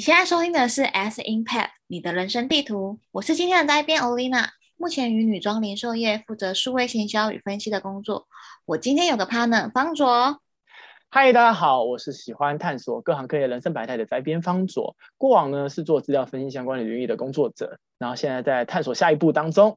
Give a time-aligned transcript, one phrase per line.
[0.00, 4.46] 你现在收听的是 S Impact 你的人生地图，我是今天的代编 Olina，
[4.78, 8.26] 目前于女装零售业负责数位行销与分析的工作。
[8.64, 10.40] 我今天有个 partner 方卓，
[11.10, 14.96] 嗨，大家好，我是喜欢探索各行各业人生百态的宅编方卓。
[15.18, 19.76] 过往呢是做资料分析相关的领域的工作者，然后现在在探索下一步当中。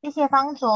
[0.00, 0.68] 谢谢方卓，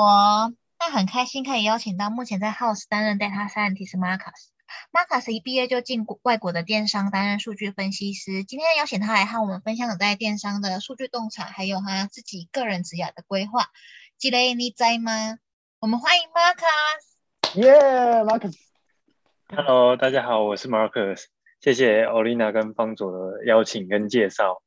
[0.80, 4.51] 那很开心可以邀请到目前在 House 担任 Data Scientist Marcus。
[4.92, 8.44] Marcus 一毕业就进外国的电商担任数据分析师。
[8.44, 13.66] 今天邀请他来和我们分享在电商的数据洞察，还有他自己个人职业的规划。
[14.18, 15.38] 积累你在吗？
[15.80, 17.60] 我们欢迎 Marcus。
[17.60, 18.56] 耶，Marcus。
[19.48, 21.24] Hello，大家好，我是 Marcus。
[21.60, 24.62] 谢谢 Olina 跟方佐的邀请跟介绍。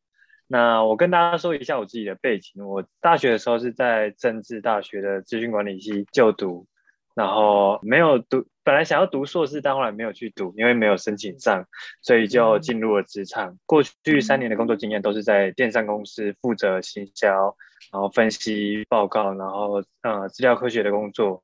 [0.48, 2.66] 那我跟大家说一下我自己的背景。
[2.68, 6.68] 我大学的时候是在政治大学的资讯管理系就读。
[7.16, 11.66] 然后没有读，本来想要读硕士，但后来没有去读，因为没有申请上，
[12.02, 13.60] 所以就进入了职场。
[13.68, 17.56] 过去三年的工作经验都是在电商公司负责行销，
[17.94, 21.44] 然后分析报告，然后呃资料科学的工作。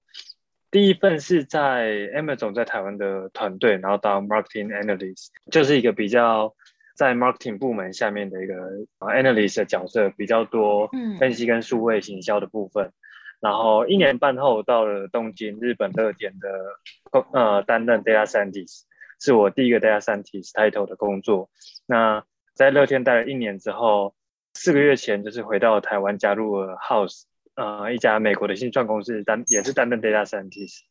[0.71, 6.55] 第一份是在 Amazon 在台湾的团队，然后当 Marketing Analyst，就是一个比较
[6.95, 8.55] 在 Marketing 部门下面的一个
[8.99, 12.91] Analyst 的角色，比较多分析跟数位行销的部分。
[13.41, 16.47] 然后一年半后到了东京日本乐天的
[17.09, 18.83] 工呃担任 data scientist，
[19.19, 21.49] 是我第一个 data scientist title 的工作。
[21.87, 24.13] 那在乐天待了一年之后，
[24.53, 27.23] 四个月前就是回到台湾加入了 House，
[27.55, 30.81] 呃一家美国的新创公司担也是担任 data scientist。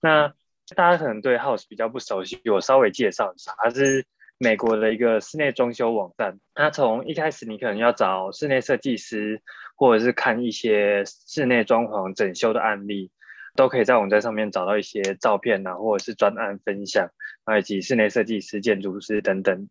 [0.00, 0.34] 那
[0.74, 4.04] 大家可能对 House 比较不熟悉，我稍微介绍一下，它是
[4.38, 6.40] 美国的一个室内装修网站。
[6.52, 9.40] 它从一开始你可能要找室内设计师。
[9.82, 13.10] 或者是看一些室内装潢整修的案例，
[13.56, 17.10] 都可以在网站上面找到一些照片啊，或者是专案分享，
[17.58, 19.68] 以及室内设计师、建筑师等等。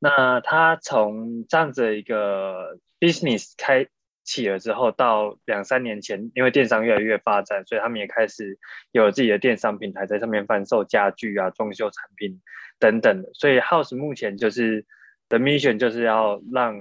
[0.00, 3.86] 那他从这样子一个 business 开
[4.24, 8.58] 启了之后，到两三年前，因为电商越来越发展，所以他们也开始
[8.90, 12.40] 有自己的电商平台，在上面贩售家具啊、装修产品
[12.80, 13.24] 等等。
[13.34, 14.84] 所以 House 目前就是
[15.28, 16.76] 的 mission 就是要让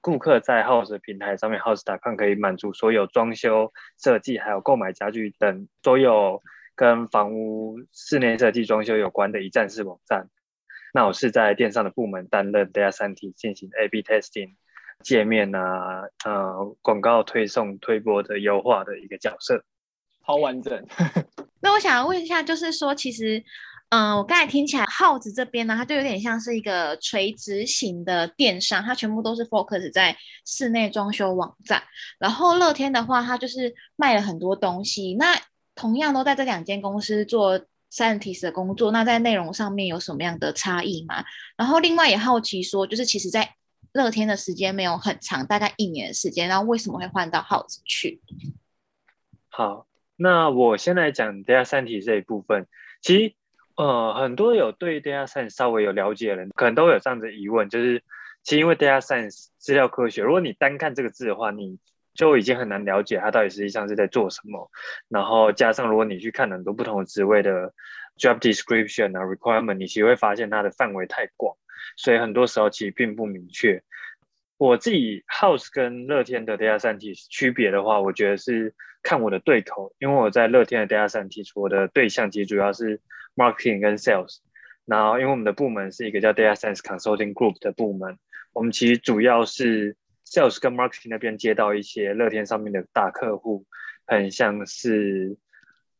[0.00, 6.42] 顾客在 House 平台上面，House.com 可以满足所有装修设计、还有购买家具等所有
[6.76, 10.28] 跟房屋室内设计、装修有关的一站式网站。
[10.94, 14.54] 那我是在电商的部门担任 Data Scientist 进行 A/B testing
[15.02, 19.64] 界面啊、呃广告推送、推播的优化的一个角色，
[20.22, 20.86] 好完整。
[21.60, 23.42] 那我想问一下，就是说其实。
[23.90, 31.82] 嗯，我刚才听起来，耗子这边呢，它就有点像是一个垂直型的电商，它全部都是 focus 在室内装修网站。
[32.18, 35.14] 然后乐天的话，它就是卖了很多东西。
[35.14, 35.34] 那
[35.74, 37.58] 同样都在这两间公司做
[37.90, 41.24] scientist 的工作，那在内容上面有什么样的差异吗？
[41.56, 43.54] 然后另外也好奇说，就是其实在
[43.92, 48.20] 乐天的时间没有很长，大概一年的时间，然后为什么会换到耗子去？
[49.48, 52.66] 好，那我先来讲 data scientist 这一部分，
[53.00, 53.34] 其实。
[53.78, 58.02] 呃，很多有对 data science 稍微有了解的人，可能都有这样的疑问，就是
[58.42, 61.78] 其实因为 data science 资料科学，如果你单看这个字的话，你
[62.12, 64.68] 就已经很难了解它到底实际上是在做什么。
[65.08, 67.72] 然后加上如果你去看很多不同的职位的
[68.18, 71.56] job description 啊 requirement，你其实会发现它的范围太广，
[71.96, 73.80] 所以很多时候其实并不明确。
[74.58, 83.00] 我自己 House 跟乐天的 data scientist 区别的话，我觉得是看我的对口，因为我在乐天的 data scientist，我的对象其实主要是。
[83.38, 84.38] Marketing 跟 Sales，
[84.84, 88.18] 然后因为我们的部门是一个叫 Data Science Consulting Group 的部门，
[88.52, 89.96] 我们其实主要是
[90.26, 93.64] Sales 跟 Marketing 那边接到一些乐天上面的大客户，
[94.08, 95.36] 很像是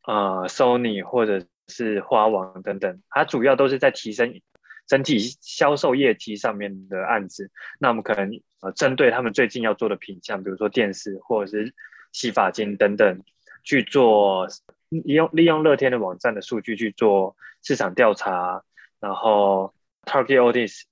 [0.05, 4.41] 呃 Sony 或者是花王等等，它主要都是在提升
[4.89, 7.53] 整体销售业绩上面的案子。
[7.79, 11.75] 那我们可能呃针对他们最近要做的品项，比如说电视或者是
[12.13, 13.23] 洗发精等等
[13.63, 14.49] 去做。
[14.91, 18.65] 利用利用乐天的网站的数据去做市场调查，
[19.01, 19.75] 然后
[20.07, 20.85] target audience，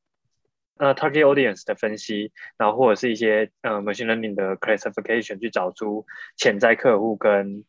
[0.76, 6.04] 呃 target audience 的分析，然后或者是一些呃 machine learning 的 classification 去找出
[6.36, 7.64] 潜在客户跟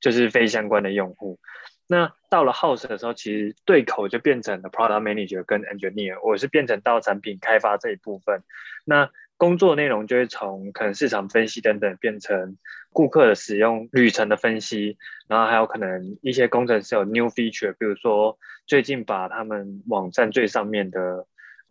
[0.00, 1.40] 就是非相关的用户。
[1.86, 8.42] 那到了 house 的时候，其实对口就变成了 product manager 跟 engineer，我是变成到产品开发这一部分。
[8.84, 12.58] 那工作内容就会从可能市场分析等等变成
[12.92, 14.98] 顾客的使用旅程的分析，
[15.28, 21.26] 然后还有可能一些工程师有 new feature，比如说最近把他们网站最上面的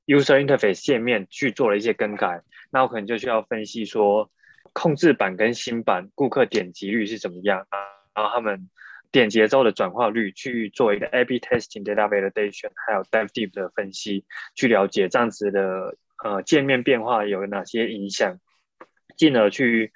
[0.08, 4.32] user interface 界面去做了一些更改，那我可能就需要分析说
[4.74, 7.68] 控制版跟新版顾客点击率是怎么样，
[8.16, 8.68] 然后他们
[9.12, 14.26] 点节奏的转化率去做一个 A/B testing data validation，还有 dev deep 的分析，
[14.56, 15.96] 去了解这样子的。
[16.24, 18.40] 呃界面变化有哪些影响，
[19.18, 19.92] 进而去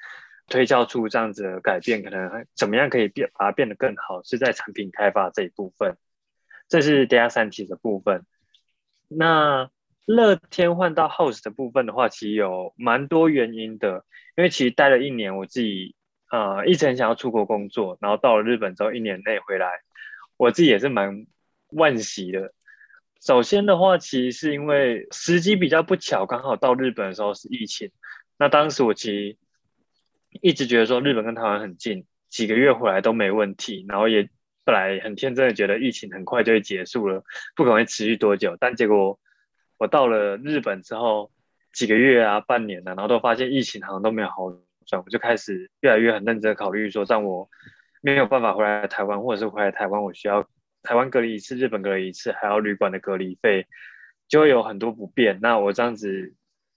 [0.48, 5.98] 推敲出这样子的改变，可能怎么样可以变把它变得更好，是在产品开发这一部分。
[6.68, 8.26] 这是 data science 的部分。
[9.08, 9.70] 那
[10.06, 14.06] 乐天换到 host 的部分的话，其实有蛮多原因的。
[14.36, 15.96] 因为其实待了一年，我自己
[16.32, 19.70] 呃一直很想要出国工作，然后到了日本之后一年内回来，
[20.36, 21.28] 我自己也是蛮
[21.70, 22.52] 惋惜的。
[23.24, 27.90] 首先的话，其实是因为时机比较不巧，刚好到日本的时候是疫情。
[28.38, 29.38] 那当时我其实
[30.42, 34.28] 一直觉得说日本跟台湾很近，几个月回来都没问题，然后也
[34.66, 37.24] 本来很天真的觉得疫情很快就会结束了，
[37.56, 38.58] 不管会持续多久。
[38.60, 39.20] 但结果
[39.78, 41.32] 我到了日本之后。
[41.74, 44.52] 几个月啊，半年啊，然后都发现疫情好像都没有好
[44.86, 47.50] 转，我就开始越来越很认真考虑说，让我
[48.00, 50.48] 没有办法回来台湾，或者是回来台湾我需要
[50.84, 53.66] 台湾隔离一次，日本隔离一次，还要旅馆的隔离费，
[54.28, 55.40] 就会有很多不便。
[55.42, 56.36] 那我这样子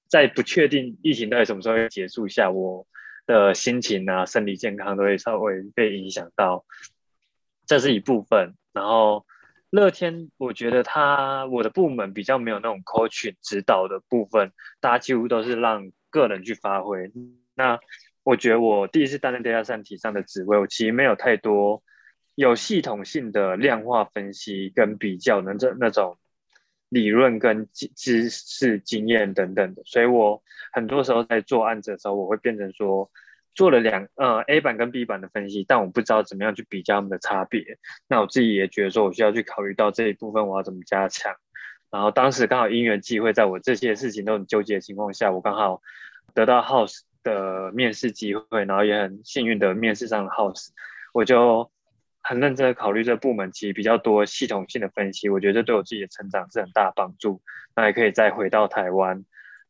[0.08, 2.86] 在不确定疫情到底什么时候要结束下，我
[3.26, 6.64] 的心情啊、生理健康都会稍微被影响到，
[7.66, 8.54] 这是一部分。
[8.72, 9.26] 然后。
[9.70, 17.10] 乐天，我觉得他我的部门比较没有那种 coach 指导的部分，大家几乎都是让个人去发挥。
[17.56, 17.78] 那
[18.22, 21.82] 我觉得我第一次担任 data 上体上的职位，我其实没有太多
[22.36, 26.16] 有系统性的量化分析跟比较，那这那种
[26.88, 33.10] 理论跟知知识经验等等的，所以我很多时候在做案子的时候，我会变成说。
[33.56, 37.78] 做了两呃 A 版跟 B 版的分析，但我不知道怎么样去比较它们的差别。
[38.06, 41.34] 那我自己也觉得说，我需要去考虑到这一部分我要怎么加强。
[41.90, 45.80] 然后当时刚好因缘际会，在我这些事情都很纠结的情况下，我刚好
[46.34, 50.68] 得到 House 的面试机会，然后也很幸运的面试上了 House，
[51.14, 51.70] 我就
[52.28, 57.40] 很认真的考虑这部门其实比较多系统性的分析，我觉得这对我自己的成长是很大帮助。
[57.76, 59.24] 那也可以再回到台湾。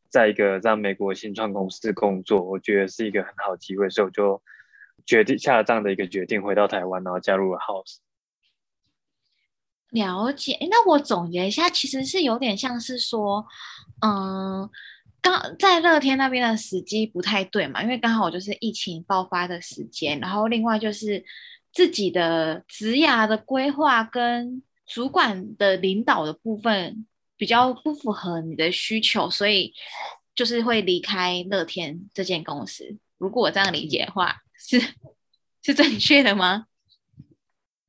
[0.09, 4.41] 在一个在美国新创公司工作，我觉得是一个很好机会，所以我就
[5.05, 7.97] 决定下了这样的一个决定，回到台湾，然后加入了 House。
[9.91, 13.45] 了解，那我总结一下，其实是有点像是说，
[14.01, 14.69] 嗯，
[15.21, 21.21] 刚在乐天那边的时机不太对嘛，因为刚好我就是疫情爆发的时间，然后另外就是
[21.71, 27.05] 自己的职涯的规划跟主管的领导的部分。
[27.39, 29.71] 比较不符合你的需求，所以
[30.33, 32.97] 就是会离开乐天这间公司。
[33.19, 34.81] 如果我这样理解的话，是
[35.61, 36.65] 是正确的吗？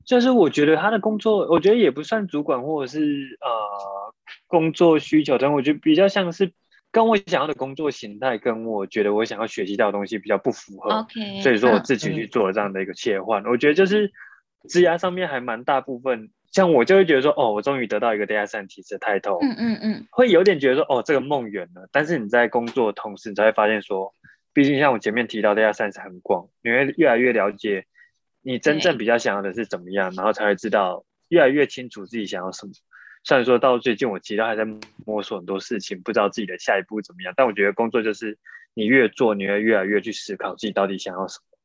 [0.04, 4.14] 就是我觉得他的工作，我觉得也不算主管或者是呃
[4.46, 6.52] 工作需求，但我觉得比较像是
[6.90, 11.06] 跟我想要的工作形态，跟我觉得我想要学习到的东西比较不符合。
[11.42, 13.44] 所以说我自己去做了这样的一个切换。
[13.44, 14.12] 我觉得就是
[14.68, 16.30] 职涯上面还蛮大部分。
[16.50, 21.86] 像我就会觉得说，哦，我终于得到一个 data scientist 的 title，嗯嗯嗯，会有点觉得说，哦，这个梦圆了。
[21.92, 24.14] 但是你在工作的同时，你才会发现说，
[24.54, 27.84] 毕竟像我前面提到 data science 很广，你会越来越了解
[28.40, 32.72] 你真正比较想要的是怎么样，然后才会知道越来越清楚自己想要什么。
[33.28, 34.64] 虽然说到最近我其实还在
[35.04, 38.38] 摸索很多事情，不知道自己的下一步怎么样，但我觉得工作就是
[38.72, 41.58] 你越做，你会越来越去思考自己到底想要什么。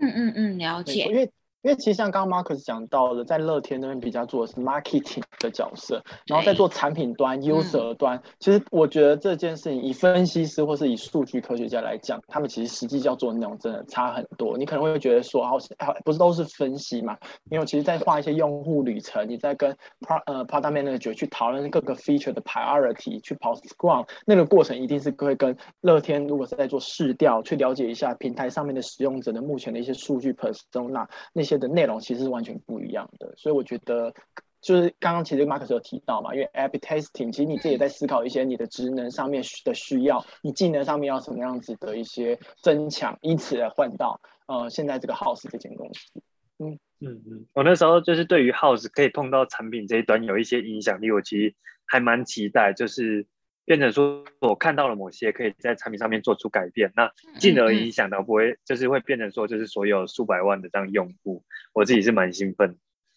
[0.00, 1.04] 嗯嗯嗯，了解。
[1.04, 1.30] 因为
[1.76, 8.20] 其实像刚刚 Marcus 讲到的，在乐天那边比较做的是 marketing 的角色，然后在做产品端、user 端。
[8.40, 14.58] 其实我觉得这件事情，以分析师或是以数据科学家来讲，他们其实实际要做的内容真的差很多。
[14.58, 15.56] 你可能会觉得说，好，
[16.04, 17.16] 不是都是分析嘛？
[17.50, 31.53] 因为其实，在画一些用户旅程，你在跟 pro 呃 product manager 去讨论各个 feature 的 priority，去跑 scrum，那个过程一定是会跟乐天如果是在做试调，去了解一下平台上面的使用者的目前的一些数据 persona 那些。
[31.58, 34.14] 的内容其实是完全不一样的，所以我觉得
[34.60, 46.12] 就是刚刚其实 Marcus 有提到嘛，因为 A/B testing，其实你自己也在思考一些你的职能上面的需要，你技能上面要什么样子的一些增强，因此来换到呃现在这个 House 这间公司。
[46.58, 53.26] 嗯嗯嗯，我那时候就是对于 House 可以碰到产品这一端有一些影响力，我其实还蛮期待，就是。
[53.64, 61.42] 变成说，我看到了某些可以在产品上面做出改变，那进而影响到不会，就是会变成说，就是所有数百万的这样用户，
[61.72, 62.76] 我自己是蛮兴奋。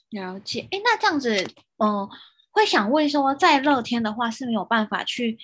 [0.09, 1.45] 了解，哎，那这样子，
[1.83, 2.07] 嗯，
[2.51, 5.37] 会想问说，在乐天的话是没有办法去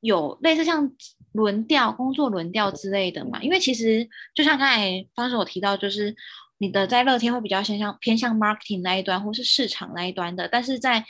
[0.00, 0.90] 有类似像
[1.32, 3.40] 轮调、工作轮调之类的嘛？
[3.40, 6.12] 因为其实就像刚才方时我提到，就是
[6.58, 11.04] 你的在乐天会比较偏向偏向 marketing 那一端，或是市场那一端的，但是在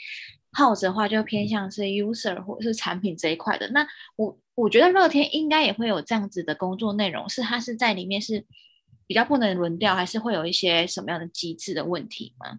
[0.53, 3.69] 耗子的话就偏向是 user 或者是产品这一块的。
[3.71, 8.45] 那我我觉得乐天应该也会有这样子的工作内容，是它是在里面是
[9.07, 12.59] 比较不能轮调，还是会有一些什么样的机制的问题吗？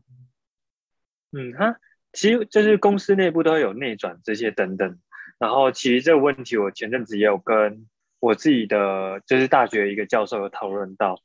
[1.33, 1.77] 嗯，哈，
[2.11, 4.99] 其实就是公司内部都有内转这些等等。
[5.39, 7.87] 然后其实这个问题，我前阵子也有跟
[8.19, 11.19] 我自己的就是大学一个教授有讨论到，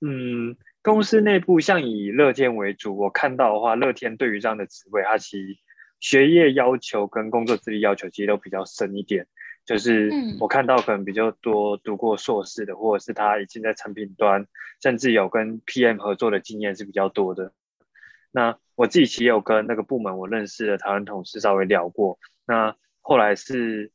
[0.00, 5.56] 嗯，公司内部像以乐天为主，我看到的话，乐天对于这样的职位，它其实
[6.00, 9.26] 学业要求跟工作资历要求其实都比较深一点。
[9.64, 14.46] 就是我看到可能比较多读过硕士的，或者是他已经在产品端，
[14.82, 17.52] 甚至有跟 PM 合作的经验是比较多的。
[18.30, 23.92] 那我自己其实有跟那个部门我认识的台湾同事稍微聊过，那后来是，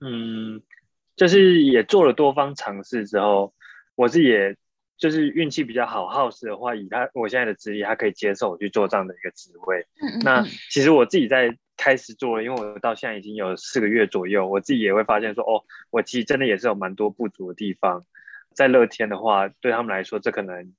[0.00, 0.62] 嗯，
[1.14, 3.52] 就是也做了多方尝试之后，
[3.96, 4.56] 我自己也
[4.98, 9.86] 就是运气比较好，，house 的话，以他我现在的资历，他可以接受我去做这样的一个职位。
[10.24, 11.56] 那其实我自己在。
[11.78, 18.06] 开始做了，因为我到现在已经有四个月左右，我自己也会发现说，哦，我其实真的也是有蛮多不足的地方。
[18.54, 20.72] 在乐天的话，对他们来说，这可能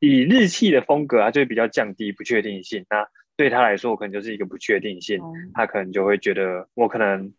[0.00, 2.84] 以日系的风格，它就会比较降低不确定性。
[2.90, 3.08] 那
[3.38, 5.18] 对他来说，我可能就是一个不确定性，
[5.54, 7.32] 他可能就会觉得我可能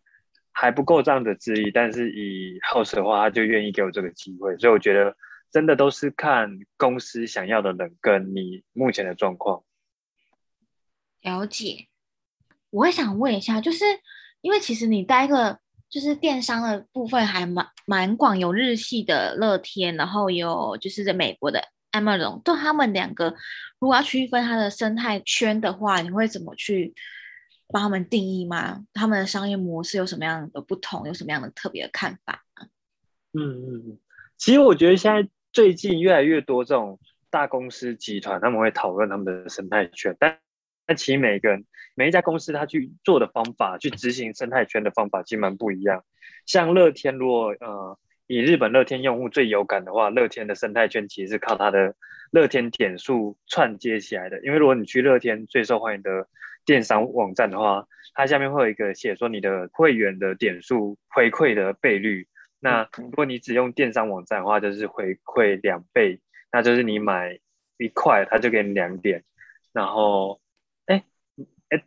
[0.50, 4.56] 还不够这样的资历，但是以 House 的话，他就愿意给我这个机会。
[4.56, 5.16] 所以我觉得
[5.54, 9.62] 真的都是看公司想要的人跟你目前的状况。
[11.20, 11.86] 了解。
[12.70, 13.84] 我会想问一下，就是
[14.40, 23.32] 因为其实你待个就是电商的部分还蛮蛮广，有日系的乐天，然后有就是在美国的 Amazon，对他们两个
[23.78, 26.92] 如果要区分它的生态圈的话，你会怎么去
[27.68, 28.84] 帮他们定义吗？
[28.92, 31.06] 他们的商业模式有什么样的不同？
[31.06, 32.44] 有什么样的特别的看法？
[33.32, 33.98] 嗯嗯嗯，
[34.36, 36.98] 其实我觉得现在最近越来越多这种
[37.30, 40.38] 大公司集团，他们会讨论他们的生态圈，但
[40.84, 41.64] 但其实每个人。
[41.96, 46.04] 每一家公司它去做的方法，去执行生态圈的方法其实蛮不一样。
[46.44, 47.96] 像乐天，如果呃
[48.26, 51.94] 以日本乐天用户最有感的话，乐天的生态圈其实是靠它的
[52.32, 54.44] 乐天点数串接起来的。
[54.44, 56.26] 因为如果你去乐天最受欢迎的
[56.66, 62.26] 电商网站的话，它下面会有一个写说你的会员的点数回馈的倍率。
[62.64, 67.38] 那如果你只用电商网站的话，就是回馈两倍，那就是你买
[67.76, 69.22] 一块，它就给你两点，
[69.72, 70.40] 然后。
[71.70, 71.82] 哎，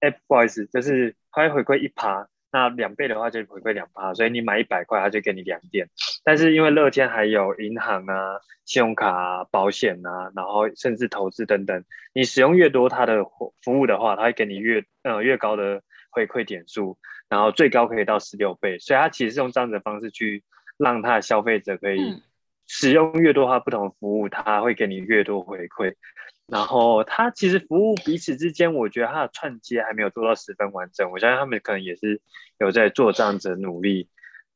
[0.00, 5.88] 哎不好意思，就是它会回馈一趴，那两倍的话就回馈两趴，所以你买一百块，它就给你两点。
[6.24, 13.24] 但是因为乐天还有银行啊、信用卡、啊、保险啊，然后甚至投资等等，你使用越多它的
[13.62, 16.96] 服务的话，它会给你越呃越高的回馈点数，
[17.28, 18.78] 然后最高可以到十六倍。
[18.78, 20.44] 所以它其实是用这样子的方式去
[20.76, 22.22] 让它的消费者可以
[22.66, 25.94] 使用越多它不同的服务，它会给你越多回馈。
[26.46, 31.10] 然后它其实服务彼此之间，我觉得它的串接还没有做到十分完整。
[31.10, 32.20] 我相信他们可能也是
[32.58, 34.08] 有在做这样子的努力。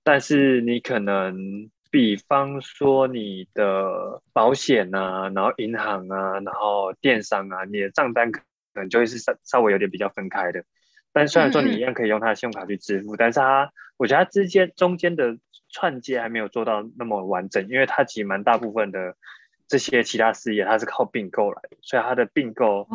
[0.03, 8.41] 但是你可能，比方说你的保险啊，然后银行啊，然后电商啊，你的账单可
[8.75, 10.65] 能就会是稍稍微有点比较分开的。
[11.13, 15.39] 但虽然说你一样可以用它的信用卡去支付，但是它我觉得它之间中间的
[15.69, 19.17] 串接还没有做到那么完整，因为它其实蛮大部分的。
[19.71, 22.89] 这些其他事业，它是靠并购来的，所以它的并购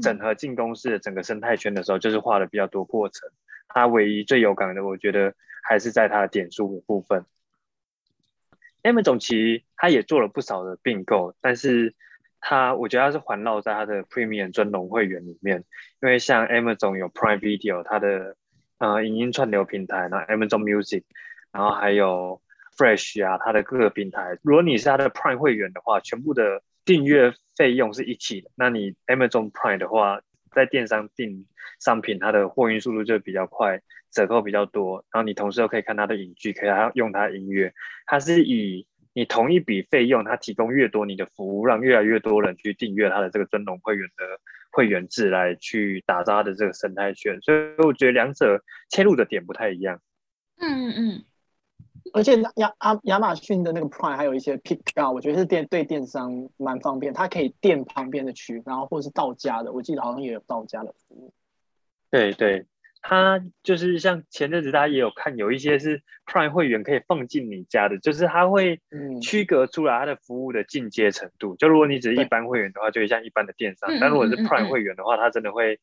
[0.00, 3.28] 整合进公司的整个生态圈的时候，就是花了比较多过程。
[3.68, 7.26] 它唯一最有感的，我觉得还是在它的点数的部分。
[8.80, 11.94] M 总其实他也做了不少的并购，但是
[12.42, 15.64] 它我觉得它是环绕在它的 Premium 尊龙会员里面，
[16.02, 18.36] 因为像 Amazon 有 Prime Video，它的
[18.76, 21.04] 呃影音串流平台，然后 Amazon Music，
[21.50, 22.42] 然后还有。
[22.74, 28.50] Fresh 啊，它的各个平台，如果你是它的 Prime 会员的话，全部的订阅费用是一起的。
[28.54, 30.22] 那你 Amazon Prime 的话，
[30.52, 31.44] 在电商订
[31.80, 35.04] 商品，它的货运速度就比较快，折扣比较多。
[35.12, 37.74] 然后你同时又可以看它的影剧，可以用它的音乐。
[38.06, 44.24] 它是以你同一笔费用，它提供越多你的服务，让越来越多人去订阅它的这个尊龙会员的
[44.70, 47.40] 会员制，来去打造它的这个生态圈。
[47.42, 50.00] 所以我觉得两者切入的点不太一样。
[50.58, 51.24] 嗯嗯嗯。
[52.14, 61.32] 而且亚亚亚马逊的那个 Prime 还有一些 Pick Up，我觉得是电对电商蛮方便，它可以店旁边的区，然后或者是到家的，我记得好像也有到家的服务。
[62.10, 62.66] 对对，
[63.02, 68.80] 它就是像前阵子大家也有看，有一些是 Prime 会员可以放进你家的，就是它会
[69.20, 71.56] 区隔出来它的服务的进阶程度。
[71.56, 75.78] 就如果你只是一般会员的话，就会像一般的电商；但如果是 Prime 会员的话，它真的会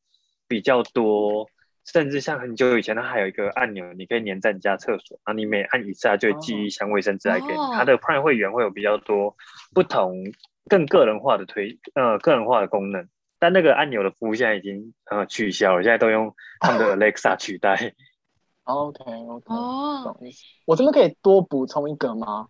[0.48, 1.48] 比较多。
[1.86, 7.58] 甚至像很久以前，它还有一个按钮，你可以粘在你家厕所，然后你每按一次，它就会寄一箱卫生纸来给你。
[7.74, 9.36] 它的 Prime 会员会有比较多
[9.74, 10.14] 不同、
[10.70, 13.08] 更个人化的推呃个人化的功能，
[13.40, 17.94] 但那个按钮的服务现在已经呃取消了，现在都用他们的 Alexa 取代。
[18.66, 20.16] OK OK，哦，
[20.66, 22.48] 我这边可以多补充一个吗？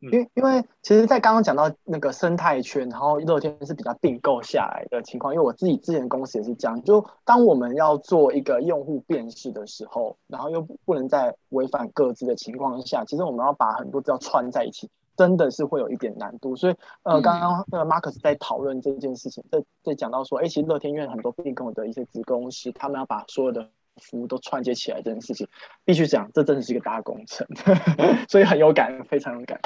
[0.00, 5.32] 因为因为其实，在刚刚讲到那个生态圈，然后乐天是比较并购下来的情况。
[5.32, 16.54] 因为我自己之前公司也是这样，就当我们要做一个用户辨识的时候，然后又不能在违反各自的情况下，其实我们要把很多资料串在一起，真的是会有一点难度。
[16.56, 25.46] 所以，呃，刚刚那个 Marcus 在讨论这件事情，在在讲到说，哎，其实乐天因为很多并购的一些子公司，他们要把所有的服务都串接起来，这件事情
[25.84, 27.46] 必须讲，这真的是一个大工程，
[28.28, 29.60] 所以很有感，非常有感。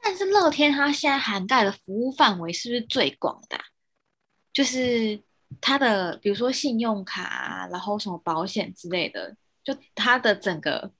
[0.00, 3.58] 但是乐天它现在涵盖的服务范围是不是最广的？
[4.52, 5.20] 就是
[5.60, 10.90] 它的，比如说信用卡，然后什么保险之类的，就它的整个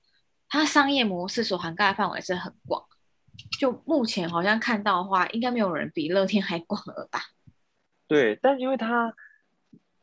[0.49, 2.83] 它商业模式所涵盖的范围是很广。
[3.59, 7.21] 就目前好像看到的话，应该没有人比乐天还广了吧？
[8.07, 9.13] 对，但因为它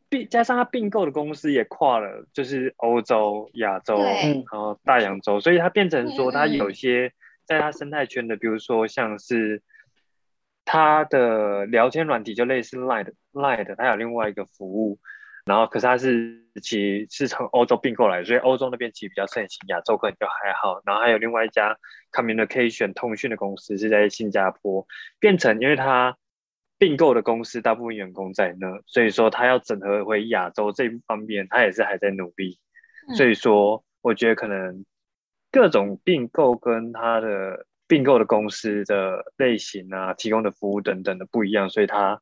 [0.09, 7.13] 并加上它并购的公司也跨了，就是欧洲、亚洲，然后大洋洲，所以它变成说它有些。
[7.47, 9.63] 在它生态圈的，比如说像是
[10.65, 14.99] 它的聊天软体，就类似 Line Line 的，它有另外一个服务，
[15.47, 20.81] 然后可是它是其是从欧洲并购来，所以欧洲那边其实比较盛行，亚洲可能就还好。
[20.85, 21.77] 然后还有另外一家
[22.11, 24.85] Communication 通讯的公司是在新加坡，
[25.19, 26.17] 变成因为它
[26.77, 32.59] 并购的公司大部分员工在那，所以说它要整合回亚洲这一方面，它也是还在努力。
[33.15, 34.85] 所以说，我觉得可能。
[35.49, 42.21] 各种并购跟它的并购的公司的类型啊，提供的服务等等的不一样，所以它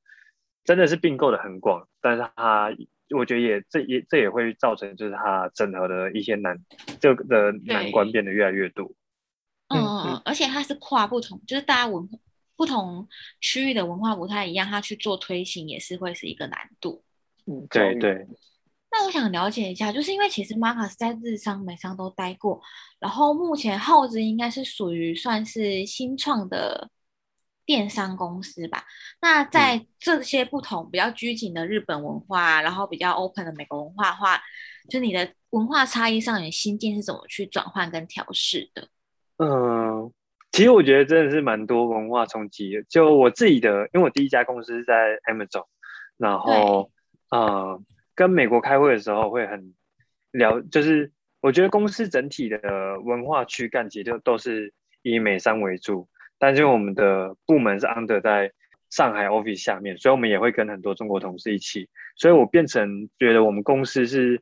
[0.64, 2.72] 真的是并购的很广，但是它
[3.10, 6.58] 我觉得也这也这也会造成就是它整合的一些难，
[7.00, 8.92] 这个的难关变得越来越多。
[9.68, 12.08] 嗯嗯，而且它是跨不同，就是大家文
[12.56, 13.08] 不同
[13.42, 17.04] 区域的文化不太一样，它去做推行也是会是一个难度。
[17.46, 18.26] 嗯，对对。
[18.92, 22.62] 那我想了解一下，就是因为其实 Marcus 在日商、美商都待过，
[22.98, 26.90] 然后目前耗子应该是属于算是新创的
[27.66, 28.84] 电商公司吧？
[29.22, 34.42] 那在这些不同比较拘谨的日本文化，然后比较 open 的美国文化话，
[34.90, 38.88] 就你的文化差异上，你心境是怎么去转换跟调试的？
[39.38, 40.12] 嗯，
[40.52, 42.84] 其实我觉得真的是蛮多文化冲击的。
[42.90, 45.66] 就我自己的，因为我第一家公司是在 Amazon，
[46.18, 46.92] 然后
[47.30, 47.78] 啊。
[48.18, 49.74] 跟美国开会的时候会很
[50.32, 52.58] 聊，就是我觉得公司整体的
[53.04, 58.52] 文化躯干其实就都是以美商为主，但是我们的部门是 under 在
[58.90, 64.42] 上海 office 下面，所以我们也会跟很多中国同事一起，所以我变成觉得我们公司是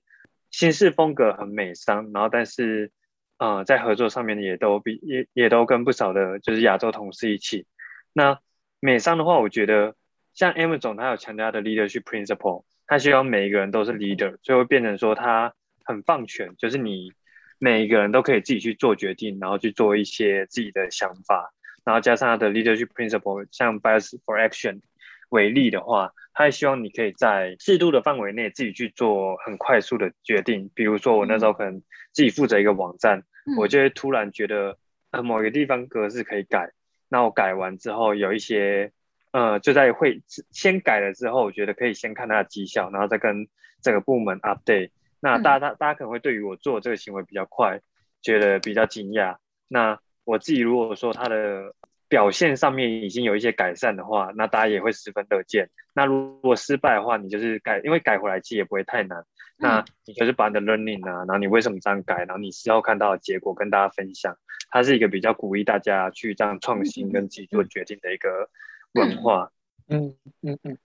[0.52, 2.92] 新式风格很美商，然后但是
[3.38, 7.66] 啊在合作上面也都比也也都跟不少的就是亚洲同事一起。
[8.14, 8.40] 那
[8.80, 9.96] 美商的话，我觉得
[10.34, 12.64] 像 M 总他有强调的 leadership principle。
[12.86, 15.54] 他希望每一个人都是 leader，所以会变成说他
[15.86, 17.14] 很放权，就是你
[17.58, 24.82] 每一个人都可以自己去做决定，然后去做一些自己的想法，然后加上他的 leadership principle，像 bias for action
[25.30, 30.70] 为例的话，他希望你可以在适度的范围内自己去做很快速的决定。
[30.74, 33.24] 比如说我那时候可能自己负责一个网站，
[33.58, 34.78] 我就会突然觉得
[35.12, 36.72] 呃某一个地方格式可以改，
[37.10, 38.92] 那我改完之后有一些。
[39.34, 43.48] 呃，就在会先改了之后，我觉得可以先看它的绩效，然后再跟
[43.82, 44.92] 整个部门 update。
[45.20, 47.82] 那大家大家可能会对于我做这个行为比较快，
[48.22, 49.38] 觉得比较惊讶。
[49.68, 51.74] 那我自己如果说他的
[52.08, 55.70] 表现上面已经有一些改善的话，那大家也会十分乐见。
[55.94, 59.26] 那如果失败的话，你就是改，因为改回来其实也不会太难。
[59.58, 64.38] 那你就是把你的 learning 啊，然后你为什么这样改，然后你事后看到的结果跟大家分享，
[64.70, 68.50] 它是一个比较鼓励大家去这样创新跟自己做决定的一个。
[68.96, 69.52] 文化，
[69.88, 70.78] 嗯嗯嗯，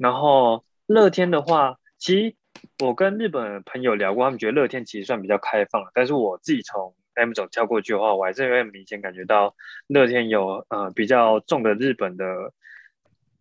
[0.00, 2.34] 然后乐天的话，其实
[2.84, 9.54] 我跟日本朋友聊过，他们觉得乐天其实算比较开放，但是我自己从 M 总跳过去的话，我还是会明显感觉到
[9.86, 12.52] 乐天有呃比较重的日本的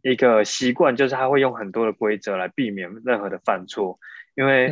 [0.01, 3.99] 一个习惯，就是他会用很多的规则来避免任何的犯错。
[4.35, 4.69] 因为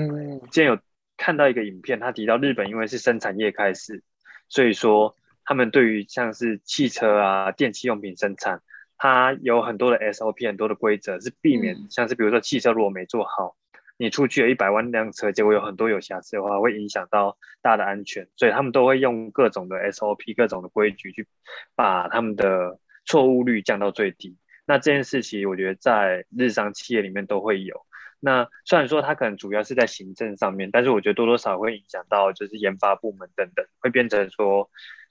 [0.51, 0.77] 之前有
[1.17, 4.03] 看到一个影片，他提到日本因为是生产业开始，
[4.49, 5.15] 所以说
[5.45, 8.61] 他们对于像是汽车啊、电器用品生产。
[8.99, 13.55] 它有很多的 SOP，很多的规则是避免，像是比如说汽车如果没做好，
[13.97, 21.27] 你出去了一百万辆车，结果有很多有瑕疵的话，会影响到大的安全，所以他们都会用各种的 SOP，各种的规矩去
[21.75, 24.37] 把他们的错误率降到最低。
[24.65, 27.85] 那这件事情，我觉得在日商企业里面都会有。
[28.19, 34.69] 那虽然说它可能主要是在行政上面，但是我觉得多多少会影响到就是研发部门等等，会变成说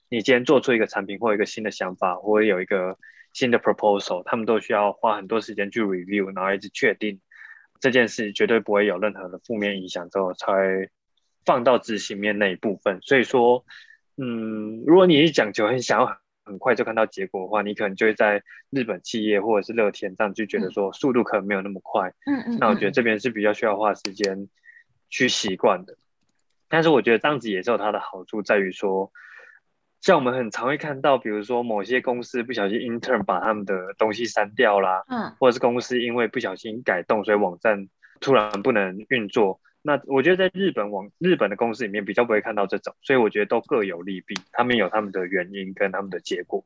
[0.09, 2.97] 你今天做出一个产品或一个新的想法，或者有一个。
[3.33, 7.21] 新的 proposal，他们都需要花很多时间去 review，然后一直确定
[7.79, 10.89] 这件事绝对不会有任何的负面影响之后，才
[11.45, 12.99] 放到执行面那一部分。
[13.01, 13.65] 所以说，
[14.17, 22.13] 嗯，如果你是讲求很想要很快就看到结果的话，你可能就会在日本企业或者是乐天这样就觉得说速度可能没有那么快。
[22.25, 22.57] 嗯嗯。
[22.59, 24.47] 那我觉得这边是比较需要花时间
[25.09, 25.97] 去习惯的。
[26.69, 29.11] 但是我觉得这样子也是有它的好处，在于说，
[29.99, 39.59] 像我们很常会看到，比如说某些公司不小心 intern 把他们的东西删掉啦，嗯，或者是公司因为不小心改动，所以网站突然不能运作。
[39.81, 46.65] 那我觉得在日本网日本的公司里面比较不会看到这种，所以我觉得都各有利弊，他们有他们的原因跟他们的结果。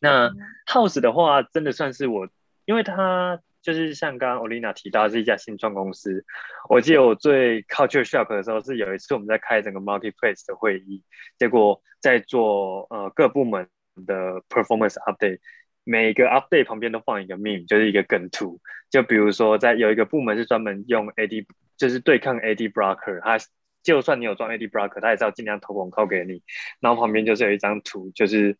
[0.00, 0.30] 那
[0.66, 2.28] House 的话，真的算是我，
[2.64, 6.24] 因为他就是像刚刚 Olina 提到是一家新创公司。
[6.68, 11.02] 我记得我最 culture shock 的时候是有一次我们在开整个 marketplace 的会议，
[11.38, 13.68] 结果在做呃各部门
[14.06, 15.38] 的 performance update。
[15.84, 18.60] 每个 update 旁边都放一个 meme，就是一个梗图。
[18.88, 21.44] 就比如说，在有一个部门是专门用 AD，
[21.76, 23.44] 就是对抗 AD blocker，它
[23.82, 26.40] 就算你有装 AD blocker，它也是要尽量投广告给你。
[26.78, 28.56] 然后旁边就是有一张图，就是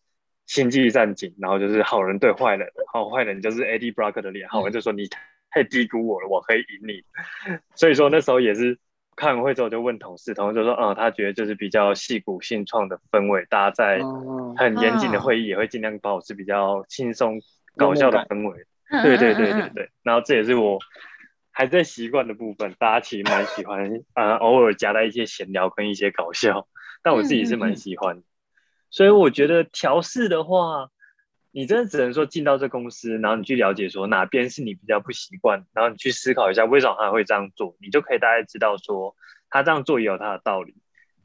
[0.53, 5.09] 星际战警，然后就是好人对坏人，然后坏人就是 AD blocker 的脸，好人就说你
[5.51, 7.03] 太低估我了，我可以赢你。
[7.75, 8.79] 所以说那时候也是。
[9.15, 14.01] 开完会之后就问同事，同事就说：“嗯，他觉得就是比较戏骨性创的氛围，大家在
[14.57, 17.39] 很严谨的会议也会尽量保持比较轻松
[17.77, 18.65] 搞笑的氛围。”
[19.05, 19.91] 对对对对对。
[20.03, 20.79] 然后这也是我
[21.51, 26.67] 还在习惯的部分，大家其实蛮喜欢，呃，偶尔夹带一些闲聊跟一些搞笑，
[27.03, 28.23] 但我自己是蛮喜欢。
[28.93, 30.91] 所以我觉得调试的话。
[31.55, 39.15] 你真的只能说进到这公司，然后你去了解说哪边是你比较不习惯，然后你去思考一下为什么他会这样做，你就可以大概知道说
[39.51, 40.75] 他这样做也有他的道理，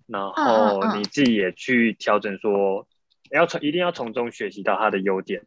[0.06, 2.86] 然后你自己也去调整说
[3.32, 5.43] 要从一定要从中学习到他的优点，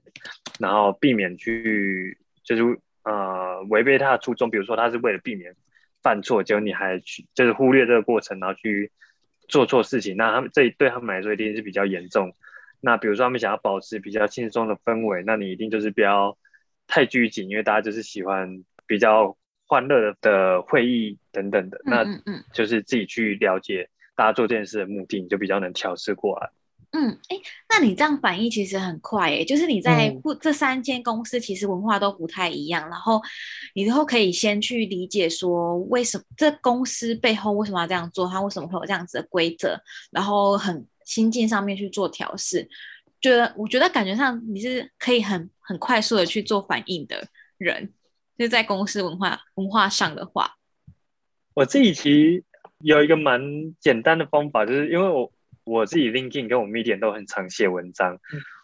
[0.58, 5.54] 然后避免去就是呃违背他的初衷，比如说他是为了避免
[6.02, 8.90] 犯错，结果你还去就是忽略这个过程，然后去
[9.50, 12.34] 做错事情，那他们这对他们来说一定是比较严重。
[12.80, 16.38] 那比如说他们想要保持比较轻松的氛围，那你一定就是不要
[16.86, 19.36] 太拘谨，因为大家就是喜欢比较
[19.66, 21.80] 欢乐的会议等等的。
[21.84, 22.04] 那
[22.54, 26.50] 就是自己去了解大家做这件事的目的，你就比较能调试过来。
[26.92, 27.36] 嗯，哎，
[27.68, 33.20] 那你这样反应其实很快，哎，就是你在不这三间公司其实文化都不太一样，然后
[33.74, 40.86] 你都可以先去理解说为什么这公司背后为什么要这样做，它为什么会有这样子的规则，然后很。
[41.02, 42.68] 心境上面去做调试，
[43.20, 47.26] 觉得我觉得感觉上你是可以很很快速的去做反应的
[47.58, 47.92] 人，
[48.38, 50.54] 就是在公司文化文化上的话，
[51.54, 52.44] 我自己其实
[52.78, 53.40] 有一个蛮
[53.80, 55.32] 简单的方法，就是因为我
[55.64, 58.18] 我自己 LinkedIn 跟我 Medium 都很常写文章，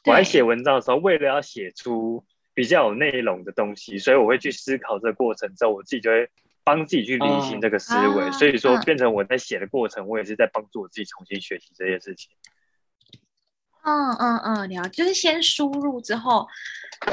[0.05, 6.29] 我在写文章的时候，为了要写出比较有内容的东西，所以我会去思考这个过程之后，我自己就会。
[6.69, 12.29] 帮自己去理清这个思维，所以说变成我在写的过程，我也是在帮助我自己重新学习这些事情。
[13.85, 16.45] 嗯嗯嗯，了，就是先输入之后，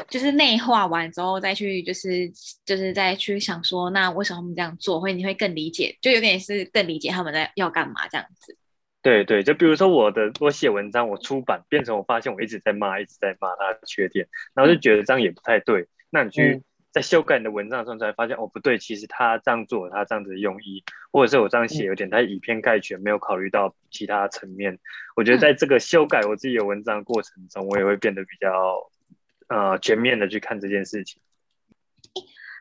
[0.10, 2.28] 就是内化完之后再去，就是
[2.66, 8.58] 就是再去想说，那为什么他们这样做，会你会更理解，就有点是更理解他们在要干嘛这样子。
[9.04, 16.64] 对对，就比如说我的我写文章，我出版变成我发现我一直在骂，一直在骂他的缺点，然后就觉得这样也不太对，那你去。
[16.94, 24.78] 在修改你的文章的时候，才发现哦不对，其实他这样做，他这样子的用意，或者是我这样写有点太以偏概全，没有考虑到其他层面。
[25.16, 28.92] 我觉得在这个修改我自己的文章过程中，我也会变得比较
[29.48, 31.20] 呃全面的去看这件事情。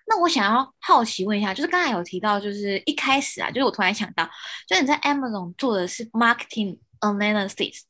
[0.06, 4.28] 那我想要好奇问一下，就是刚才有提到，就是一开始啊，就是我突然想到，
[4.66, 7.82] 就是你在 Amazon 做的是 Marketing Analyst。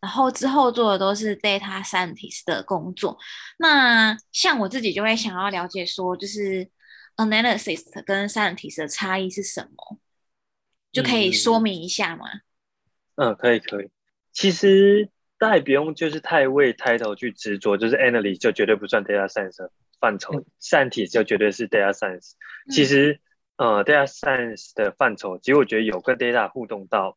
[0.00, 3.16] 然后之后做的都是 data scientist 的工作。
[3.56, 6.68] 那像我自己就会想要了解说，就是
[7.16, 9.98] analysis 跟 scientist 的差异是什么？
[10.92, 12.26] 就可以说明一下吗？
[13.16, 13.88] 嗯，可以可以。
[14.34, 19.66] 其实大家也不用就是太为 title 去执着，就是 analyst 就绝对不算 data science
[20.04, 22.32] 范畴，scientist 就绝对是 data science。
[22.70, 23.20] 其实
[23.56, 27.16] 呃 data science 的范畴，其实我觉得有跟 data 互动到。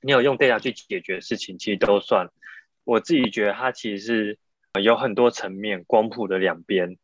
[0.00, 2.30] 你有用 data 去解决事情，其实都算。
[2.84, 4.38] 我自己觉得它其实是
[4.80, 6.96] 有很多层面，光谱的两边。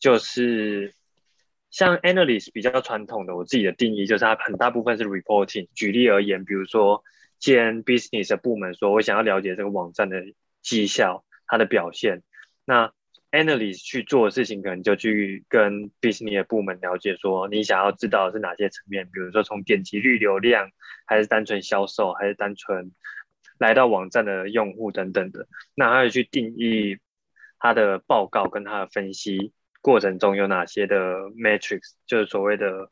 [0.00, 0.92] 就是
[1.70, 5.68] 像 analyst 比较传统的，我自己的定义就是它很大部分是 reporting。
[5.72, 7.04] 举例而言，比如说，
[7.38, 10.24] 既然 business 的部门说我想要了解这个网站的
[10.62, 12.22] 绩效，它的表现，
[12.64, 12.92] 那
[13.34, 20.70] analyst 去做的事情，可能就去跟 business 的部门了解，说你想要知道的是哪些层面，比如说从点击率、流量，
[21.06, 22.92] 还是单纯销售，还是单纯
[23.58, 25.48] 来到网站的用户等等的。
[25.74, 26.98] 那还有去定义
[27.58, 30.96] 他的报告跟他的分析过程中有哪些的
[31.30, 32.90] metrics，就是所谓的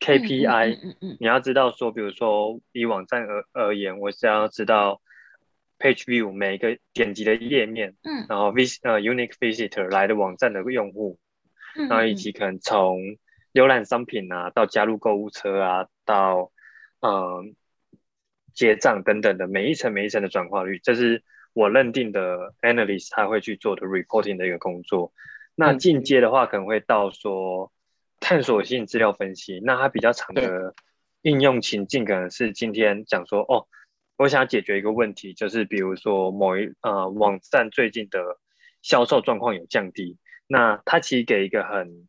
[0.00, 5.00] KPI，嗯嗯你要知道说，比如说以网站而而言，我是要知道
[5.78, 11.18] page view 每一个点击的页面，嗯然后 vis 呃 unique visitor 来的网站的用户，
[11.76, 13.00] 嗯，然后以及可能从
[13.52, 16.52] 浏览商品啊，到加入购物车啊，到
[17.00, 17.54] 嗯
[18.52, 25.12] 结账等等的每一层每一层的转化率，这是我认定的 analyst 他会去做的 reporting 的一个工作。
[25.54, 27.72] 那嗯进阶的话，可能会到说
[28.20, 29.60] 探索性资料分析。
[29.64, 30.74] 那它比较长的
[31.22, 33.66] 应用情境，可能是今天讲说，哦，
[34.18, 38.38] 我想解决一个问题，就是比如说某一呃网站最近的
[38.82, 42.08] 销售状况有降低，那它其实给一个很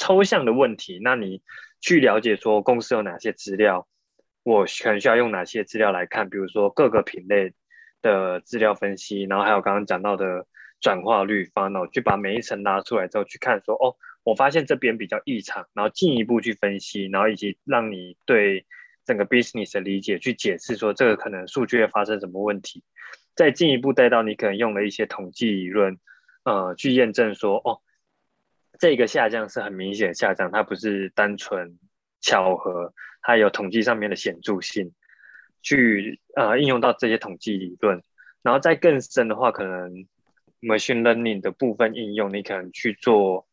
[0.00, 1.40] 抽象的问题，那你
[1.80, 3.86] 去了解说公司有哪些资料，
[4.42, 7.54] 我可能需要用哪些资料来看，比如说各个品类
[8.02, 10.46] 的资料分析，然后还有刚刚讲到的
[10.80, 18.66] 转化率 funnel，去把每一层拉出来之后去看说，哦，我发现这边比较异常，然后进一步去分析，然后以及让你对
[19.04, 22.82] 整个 business 的理解去解释说这个可能数据会发生什么问题，
[23.34, 25.98] 再进一步带到你可能用了一些统计理论，
[26.44, 27.80] 呃，去验证说，哦，
[28.78, 31.78] 这个下降是很明显的下降，它不是单纯
[32.20, 34.92] 巧合，它有统计上面的显著性，
[35.62, 38.02] 去呃应用到这些统计理论，
[38.42, 40.06] 然后再更深的话，可能
[40.60, 43.46] machine learning 的部分应用，你可能去做，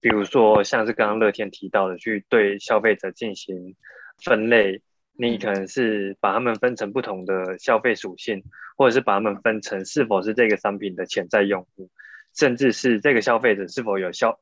[0.00, 3.76] 比如说像是刚刚乐天提到的，去对消费者进行
[4.22, 4.82] 分类，
[5.20, 8.42] 你可能是把它们分成不同的消费属性，
[8.76, 11.90] 或者是把它们分成是否是这个商品的潜在用户，
[12.34, 14.40] 甚至是这个消费者是否有消，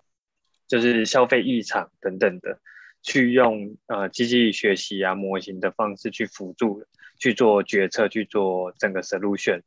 [0.68, 2.60] 就是消费异常等等的，
[3.02, 6.84] 去用呃机器学习啊模型的方式去辅助
[7.18, 9.62] 去做决策，去做整个 solution。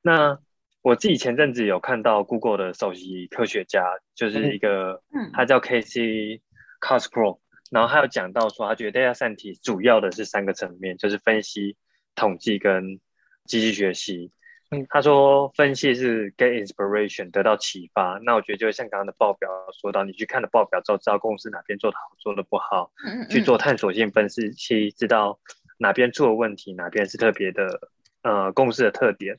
[0.00, 0.38] 那
[0.80, 6.40] 我自己前阵子有看到 Google 的首席科学家，就是一个，嗯他叫 Casey
[6.80, 11.76] Cosgrove，然后他有讲到说，他觉得 data scientist 主要的是三个层面，就是分析、
[12.14, 13.00] 统计跟
[13.44, 14.30] 机器学习。
[14.70, 19.48] 嗯他说分析是 get inspiration 得到启发，那我觉得就像刚刚的报表
[19.80, 25.38] 说到，你去看了报表之后，知道公司哪边做的好，做的不好，嗯嗯去做探索性分析，知道
[25.78, 27.90] 哪边出了问题，哪边是特别的
[28.22, 29.38] 呃公司的特点。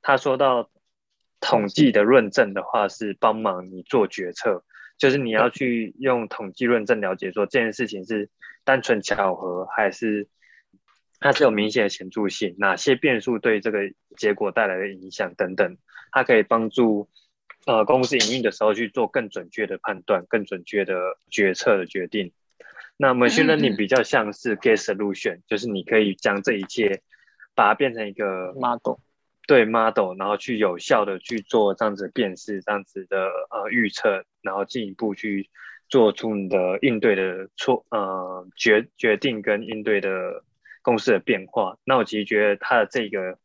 [0.00, 0.70] 他说到
[1.38, 4.64] 统计的论证的话，是帮忙你做决策，
[5.00, 8.28] 就是你要去用统计论证了解说这件事情是
[8.64, 10.28] 单纯巧合，还是
[11.18, 13.78] 它是有明显的显著性，哪些变数对这个
[14.18, 15.78] 结果带来的影响等等，
[16.12, 17.08] 它可以帮助
[17.64, 20.94] 呃公司营运的时候去做更准确的判断、更准确的
[21.30, 22.32] 决策的决定。
[22.98, 27.00] 那 machine learning 比较像是 get solution，就是你可以将这一切
[27.54, 29.00] 把它变成一个 model
[29.46, 35.50] 对 model，然后去有效的去做这样子的辨识、这样子的呃预测，然后进一步去
[35.88, 40.44] 做出你的应对的错呃决决定跟应对的
[40.82, 41.76] 公司的变化。
[41.84, 43.38] 那我其实觉得他的这个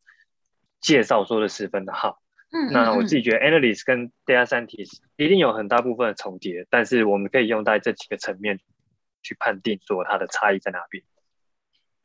[0.80, 2.20] 介绍说的十分的好。
[2.52, 8.60] 嗯，那我自己己觉得 analyst 跟 data scientist 一定有很大部分的重叠，但是我们可以用在这几个层面
[9.20, 11.02] 去判定说它的差异在哪边。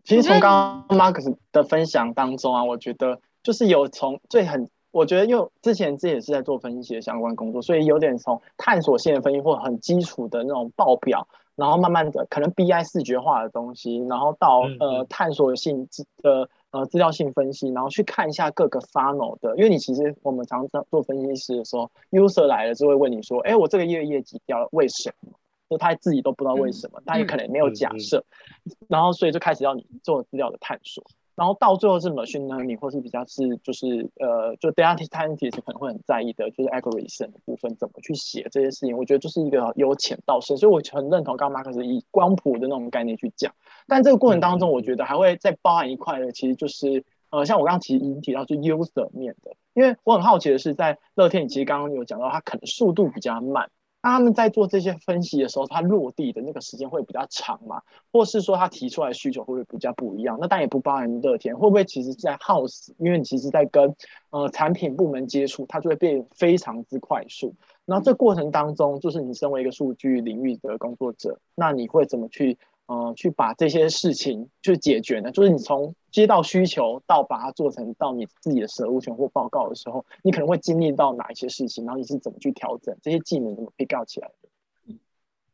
[0.03, 15.07] 其实从刚刚 Marcus 的分享当中啊，我觉得就是有从最很，我觉得因为之前自己也是在做分析的相关工作，所以有点从探索性的分析或很基础的那种报表，然后慢慢的可能 BI 视觉化的东西，然后到嗯呃嗯。
[15.09, 15.87] 探索性
[16.21, 25.31] 的呃资料性分析，然后去看一下各个 funnel 的，因为你其实我们常常做分析师的时候，user 来了就会问你说，哎，我这个月业绩掉了，为什么？
[25.69, 28.25] 就他自己都不知道为什么，他也可能没有假设，
[28.89, 31.01] 然后所以就开始要你做资料的探索，
[31.35, 43.53] 然后到最后是 machine learning 或是比较是就是呃就 data scientist 可能会很在意的，就是 algorithm 的部分怎么去写这些事情，我觉得就是一个由浅到深，所以我很认同刚刚马克思以光谱的那种概念去讲，
[43.87, 53.69] 但这个过程当中，我觉得还会再包含一块的，其实就是呃像我刚刚其实已经提到是 user 面的，因为我很好奇的是在乐天，你其实刚刚有讲到它可能速度比较慢。
[54.01, 57.81] 他们在做这些分析的时候，它落地的那个时间会比较长嘛？
[58.11, 60.37] 或是说他提出来需求会不会比较不一样？
[60.41, 63.95] 那但也不包含乐天，会不会其实在 House，因为其实在跟
[64.31, 67.53] 呃产品部门接触，它就会变非常之快速。
[67.85, 75.31] 然后这过程当中，就是你身为一个数据领域的工作者，那你会怎么去呃去把这些事情去解决呢？
[75.31, 84.49] 就是你从接到需求到把它做成到你自己的实务权或报告的时候，你可能会经历到哪一些事情，然后你是怎么去调整这些技能怎么 pick up 起来的？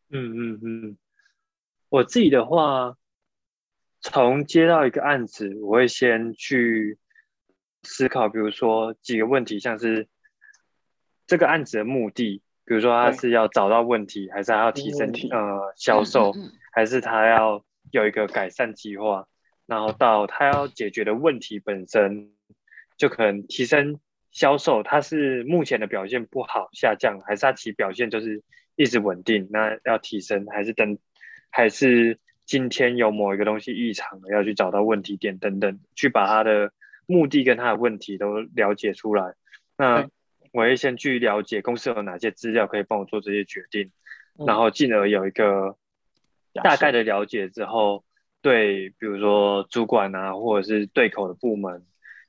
[0.09, 0.97] 嗯嗯嗯，
[1.89, 2.95] 我自己的话，
[4.01, 6.97] 从接到一个案子，我会先去
[7.83, 10.07] 思考，比如说几个问题，像是
[11.25, 16.33] 这个案子的目的，比如说他是要找到问题，还是他要提升呃销售，
[16.71, 19.27] 还是他要有一个改善计划，
[19.67, 22.31] 然后到他要解决的问题本身，
[22.97, 23.99] 就可能提升
[24.31, 28.41] 销售，他是目前的表现不好下降，还是他其表现就是
[28.75, 30.97] 一直稳定，那要提升，还是等，
[31.51, 36.71] 还是今天有某一个东西异常了，要去找到问题点等等，去把他的
[37.05, 39.35] 目的跟他的问题都了解出来，
[39.77, 40.09] 那。
[40.53, 43.91] 我会先去了解公司有哪些资料可以帮我做这些决定，
[44.47, 45.77] 然后进而有一个
[46.63, 48.05] 大概的了解之后，
[48.41, 51.85] 对，比如说主管啊，或者是对口的部门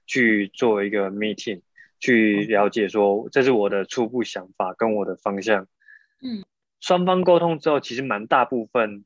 [0.06, 1.62] 去做一个 meeting，
[2.00, 5.66] 去了解说这是我的初步想法跟我的方向。
[6.22, 6.44] 嗯，
[6.80, 9.04] 双方沟通之后，其实蛮大部分。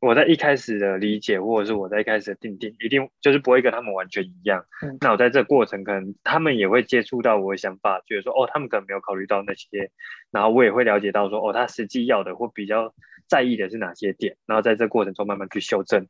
[0.00, 4.64] 我在一开始的理解，或者是我在一开始的定定，一定就是不会跟他们完全一样。
[4.98, 9.90] 那我在这过程，可能他们也会接触到我的想法，觉得说，哦，他们可能没有考虑到那些，
[10.30, 12.94] 然后我也会了解到说，哦，他实际要的或比较
[13.30, 16.08] 在意的是哪些点，然后在这过程中慢慢去修正。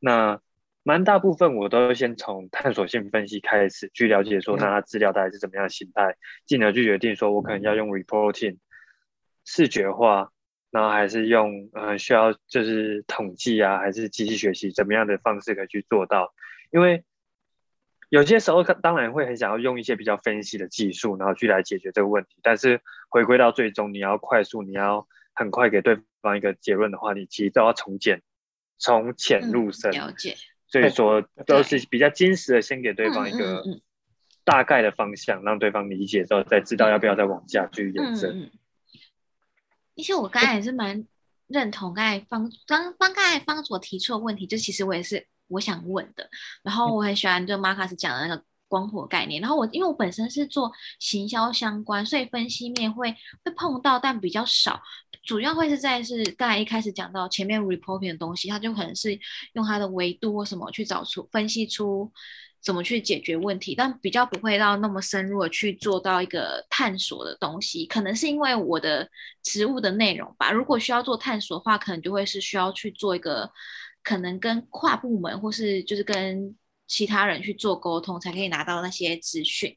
[0.00, 0.40] 那
[0.82, 8.56] 蛮大部分我都先从探索性分析开始去了解说，那他资料大概是怎么样的形态，进而去决定说我可能要用 reporting
[9.44, 10.32] 视觉化。
[10.72, 16.32] 然后还是用呃需要就是统计啊，还是机器学习怎么样的方式可以去做到？
[16.70, 17.04] 因为
[18.08, 22.38] 有些时候当然会很想要用一些比较分析的技术，然后去来解决这个问题。
[22.42, 22.80] 但是
[23.10, 25.06] 回归到最终，你要快速，你要
[25.42, 28.22] 很快给对方一个结论的话，你其实都要从简
[28.78, 29.90] 从浅入深。
[29.90, 30.36] 了解。
[30.66, 33.62] 所以说都是比较坚实的，先给对方一个
[34.42, 38.50] 大概的方向，让对方理解之后，再知道要不要再往下去延伸。
[39.94, 41.06] 其实我刚才也是蛮
[41.46, 46.30] 认同刚才方刚刚刚才方所提出的问题，就其实我也是我想问的。
[46.62, 49.38] 然后我很喜欢就马卡斯讲的那个光谱概念。
[49.42, 54.80] 然后我因为我本身是做行销相关，所以分析面会会碰到，但比较少。
[55.24, 59.18] 主要会是在是刚才一开始讲到前面 reporting 的东西，它就可能是
[59.52, 62.10] 用它的维度或什么去找出分析出。
[62.64, 69.10] 怎么去解决问题，但比较不会到那么深入的去做到一个探索的东西，可能是因为我的
[69.42, 70.52] 职务的内容吧。
[70.52, 73.50] 如果需要做探索的话，可能就会是需要去做一个，
[74.04, 76.54] 可能跟跨部门或是就是跟
[76.86, 79.76] 其他人去做沟通，才可以拿到那些资讯。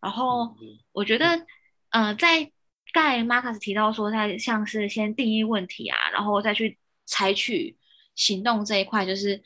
[0.00, 0.56] 然后
[0.92, 1.46] 我觉得，
[1.90, 2.50] 呃，在
[2.92, 7.76] 盖马克斯提到说，在像是先定义问题啊，然后再去采取
[8.14, 9.42] 行动这一块，就是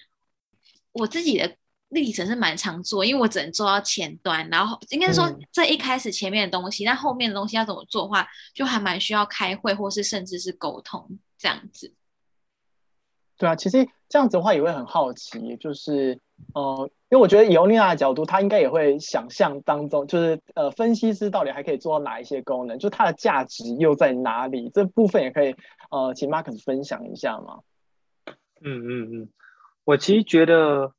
[0.93, 1.57] 我自己的。
[1.91, 11.93] 历程是蛮常做，因为我只能做到前端，然后应该说这一开始前面的东西，那后面的东西要怎么做的话，就还蛮需要开会，或是甚至是沟通这样子。
[13.41, 16.21] 对啊，其实这样子的话也会很好奇，就是
[16.55, 24.71] 呃，因为我觉得以欧丽娜的角度，他应该也会想象当中，就是呃，分析师到底还可以做到哪一些功能，就它的价值又在哪里？
[24.75, 25.57] 这部分也可以
[25.91, 27.61] 呃，请 Mark 分享一下吗？
[28.63, 29.29] 嗯嗯嗯，
[29.85, 30.93] 我其实觉得。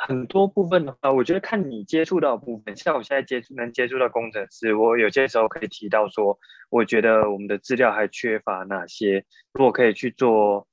[0.00, 6.38] 很多部分的话，我觉得看你接触到部分，像我现在接触能接触到工程师，我有些时候可以提到说，
[6.70, 10.68] 我觉得我们的资料还缺乏哪些，如果可以去做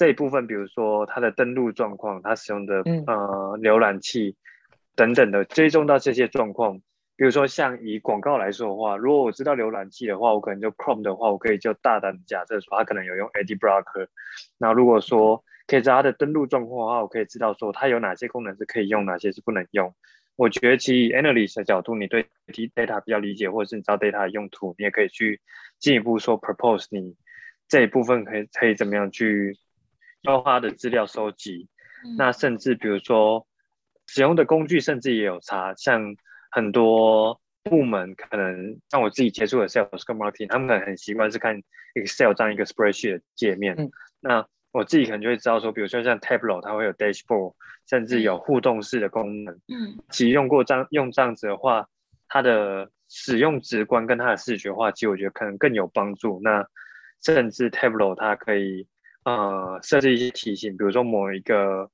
[0.00, 4.34] 这一部分，比如说它的登录状况，它使用的呃浏览器
[4.96, 6.78] 等等的追踪到这些状况，
[7.18, 14.06] 比如说像以广告来说的话，如果我知道浏览器的话，我可能就 Chrome 的话，我可以就大胆假设说它可能有用 Ad Blocker，
[14.56, 19.94] 那如果说可以知道它的登录状况的话，我可以知道说它有哪些功能是可以用，哪些是不能用。
[20.34, 22.26] 我觉得其实 analyst 的角度，你对
[22.74, 25.42] data 比较理解，或者是你知道 data 的用途，你也可以去
[25.78, 27.16] 进一步说 propose 你
[27.68, 29.54] 这一部分可以可以怎么样去
[30.22, 31.68] 优化的资料收集。
[32.16, 33.46] 那甚至比如说
[34.06, 35.74] 使用的工具，甚至也有差。
[35.76, 36.14] 像
[36.50, 41.62] 很多部门可能像我自己接触的 sales 跟 marketing，他们可能很习惯是看
[41.94, 43.90] Excel 这样一个 spreadsheet 界面。
[44.20, 47.54] 那我自己可能就会知道说，比如说像 Tableau，它会有 Dashboard，
[47.88, 49.54] 甚至有互动式的功能。
[49.68, 51.88] 嗯，其实用过这样用这样子的话，
[52.28, 56.40] 它的使用直观跟它的视觉化，其实我觉得可能更有帮助。
[56.42, 56.66] 那
[57.20, 58.86] 甚至 Tableau 它可以
[59.36, 61.90] 呃设置一些提醒，比如说某一个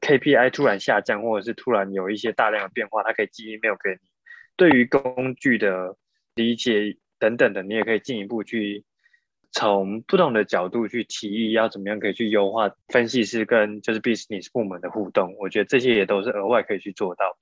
[0.00, 4.08] KPI 突然下降，或者是突然有一些大量的变化，它可以寄 email 给你。
[4.56, 5.96] 对于工具的
[6.34, 8.84] 理解等等的，你也可以进一步去。
[9.52, 17.38] 从不同的角度去提议要怎么样可以去优化分析师跟就是 business 部门的互动，我觉得这些也都是额外可以去做到的。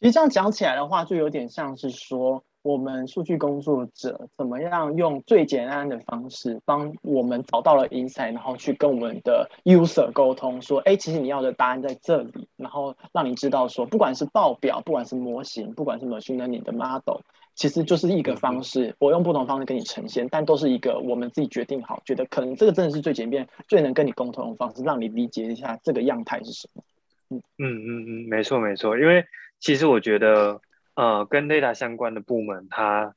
[0.00, 17.20] 其实这样讲起来的话，就有点像是说，我们数据工作者怎么样用最简单的方式帮我们找到了 insight，然后去跟我们的 user 沟通，说，哎，其实你要的答案在这里，然后让你知道说，不管是报表，不管是模型，不管是 machine learning 的 model，
[17.54, 26.82] 其实就是一个方式，我用不同方式给你呈现，但都是一个我们自己决定好，觉得可能这个真的是最简便、最能跟你沟通的方式，让你理解一下这个样态是什么。
[27.30, 27.42] 嗯。
[27.58, 29.24] 嗯嗯嗯，没错没错，因为
[29.58, 30.60] 其实我觉得，
[31.00, 33.14] 呃，跟 data 相关的部门，它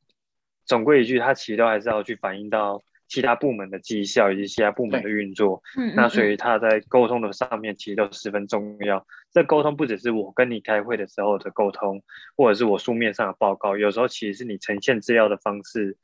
[0.64, 5.62] 总归一句，它其实都还是要去反映到其他部门的绩效以及其他部门的运作。
[5.78, 9.06] 嗯，那所以它在沟通的上面其实都十分重要。
[9.34, 12.02] 这沟通不只是我跟你开会的时候的沟通，
[12.38, 15.98] 或者是我书面上的报告，有时候其实是你呈现资料的方式，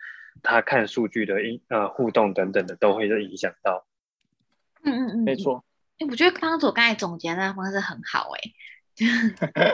[0.44, 3.86] 他看数据的应呃互动等等的，都会影响到。
[4.84, 5.64] 嗯嗯嗯，没错。
[6.00, 8.52] 哎，我觉得方总刚才总结那方式很好，哎。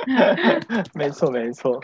[0.93, 1.81] 没错没错，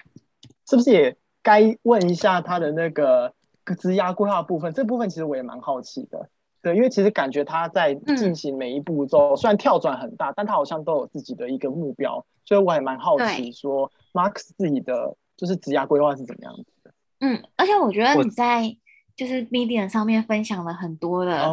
[0.67, 3.33] 是不是也该问一下他的那个
[3.79, 4.73] 质押规划部分？
[4.73, 6.29] 这部分其实我也蛮好奇的。
[6.61, 16.91] 对，因为其实感觉他在进行每一步骤，虽然跳转很大，但他好像都有自己的一个目标，所以我也蛮好奇，说 Max 自己的就是质押规划是怎么样子的？
[17.21, 18.77] 嗯，而且我觉得你在。
[19.13, 21.45] 就是 Medium 上面分享了很多的，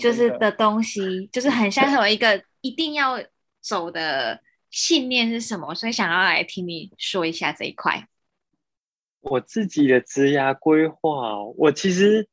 [0.00, 3.18] 就是的东西，就是很像有一个一定要
[3.60, 4.40] 走的
[4.74, 8.08] 信念是什么，所以想要来听你说一下这一块。
[9.20, 12.28] 我自己的职涯规划，我其实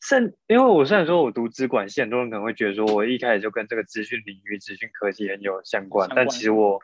[0.00, 6.80] 甚，因为我虽然说我读资管系，很多人可能会觉得说我一开始就跟这个资讯领域、资讯科技很有相关，但其实我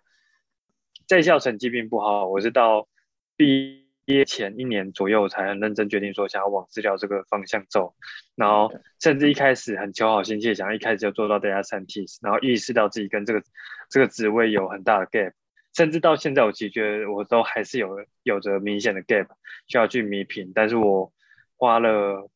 [1.06, 2.88] 在校成绩并不好，我是到
[3.36, 3.88] 毕。
[4.10, 7.94] 毕业前一年左右，才很认真决定说想要往治疗这个方向走，
[8.34, 13.40] 然后甚至一开始很求好心切，想要一开始就做到 data scientist，然后意识到自己跟这个
[13.88, 15.30] 这个职位有很大的 gap，
[15.76, 19.28] 甚至到现在我其实觉得我都还是有有着明显的 gap
[19.68, 21.12] 需要去弥平，但是我
[21.56, 22.28] 花了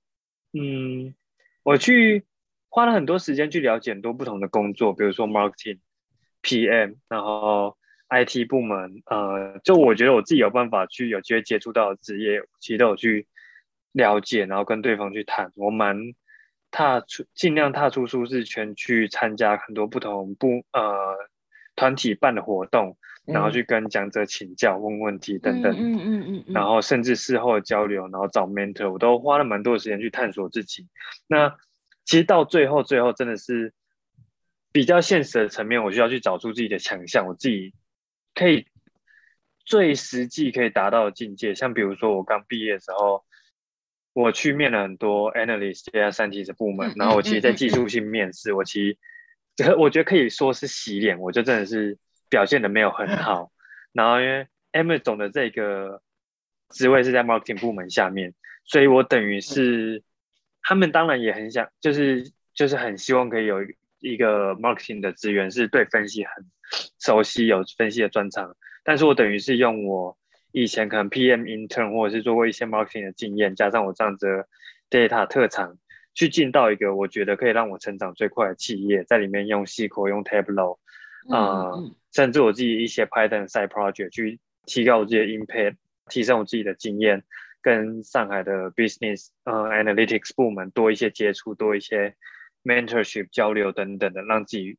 [0.53, 1.13] 嗯，
[1.65, 2.25] 我去
[2.69, 5.81] 花了很多时间去了解很多不同的工作，比如说 marketing、
[6.41, 7.77] PM，然后。
[8.15, 13.27] IT 部门，呃，就我觉得我自己有办法去有机会接触到的职业，其实都有去
[13.93, 15.51] 了解，然后跟对方去谈。
[15.57, 15.97] 我蛮
[16.71, 21.17] 踏出，尽量踏出舒适圈，去参加很多不同部呃
[21.77, 25.75] 团体办的活动，然后去跟讲者请教、问问题等等。
[25.77, 30.89] 嗯嗯嗯然后甚至事后交流，然后找 mentor，我都花了蛮多的时间去探索自己。
[31.27, 31.57] 那
[32.05, 33.73] 其实到最后，最后真的是
[34.73, 37.73] 比较现实的层面，我需要去找出自己的强项，我自己。
[38.35, 38.67] 可以
[39.65, 43.25] 最实际可以达到的境界，像比如说我刚毕业的时候，
[44.13, 48.99] 我去面了很多 analyst 加三体的部门，然后我其实，在技术性面试，我其
[49.57, 51.97] 实我觉得可以说是洗脸，我就真的是
[52.29, 53.51] 表现的没有很好。
[53.93, 56.03] 然后因为 M 总的这个
[56.71, 60.03] 职位是在 marketing 部门下面，所以我等于是
[60.63, 63.61] 他们当然也很想，就是就是很希望可以有
[64.01, 66.51] 一个 marketing 的资源，是对分析很。
[66.99, 70.17] 熟悉有分析的专长，但是我等于是用我
[70.53, 74.47] 以前可能 PM intern 或者是做过一些 marketing 的经验，加上我这样子
[74.89, 75.77] data 特长，
[76.15, 80.79] 去进到一个我觉得可以让我成长最快的企业，在里面用 SQL 用 Tableau
[81.29, 81.73] 啊，
[82.13, 85.77] 甚至我自己一些 Python side project 去提高我自己的 impact，
[86.09, 87.25] 提升我自己的经验，
[87.61, 92.15] 跟上海的 business 呃 analytics 部门多一些接触，多一些
[92.63, 94.79] mentorship 交流等等的，让自己。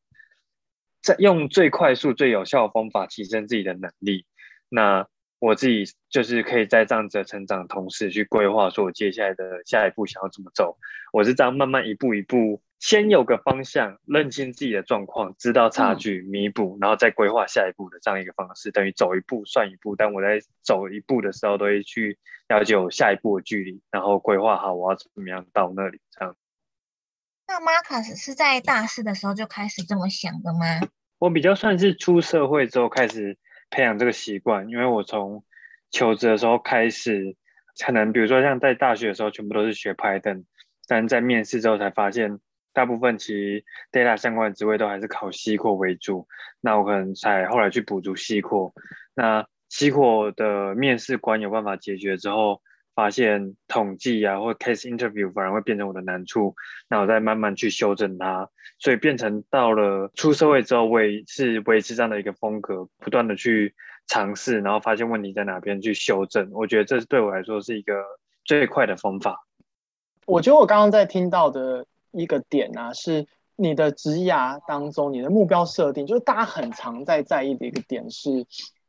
[1.05, 4.25] 在用最快速、最有效的方法提升自己的能力。
[4.69, 10.79] 那我自己就是可以在这样子的成长同时，去规划说我接下来的下一步想要怎么走。
[11.13, 18.71] 我是这样慢慢一步一步，先有个方向，认清自己的状况，知道差距，弥补，然后再规划下一步的这样一个方式。
[18.71, 26.35] 等于走一步算一步，但我在走一步的时候，都会去了解我下一步的距离，然后规划好我要怎么样到那里这样。
[27.47, 30.81] 那 Marcus 是在大四的时候就开始这么想的吗？
[31.19, 33.37] 我比较算是出社会之后开始
[33.69, 35.43] 培养这个习惯，因为我从
[35.91, 37.35] 求职的时候开始，
[37.85, 40.45] 可能比如说像在大学的时候全部都是学 Python，
[40.87, 42.39] 但在面试之后才发现，
[42.73, 46.27] 大部分其实 data 相关的职位都还是考 SQL 为主，
[46.61, 48.73] 那我可能才后来去补足 SQL，
[49.13, 52.61] 那 SQL 的面试官有办法解决之后。
[52.95, 56.55] 发现统计啊，或 case interview 反而会变成我的难处，
[56.87, 63.75] 那我再慢慢去修正它，所以变成到了出社会之后，我也是维持这样的一个风格，不断的去
[64.07, 66.49] 尝试，然后发现问题在哪边去修正。
[66.53, 68.01] 我觉得这是对我来说是一个
[68.45, 69.45] 最快的方法。
[70.25, 73.27] 我觉得我刚刚在听到的一个点啊，是
[73.57, 78.45] 你的职涯当中，你的目标设定，就是大家很常在在意的一个点是。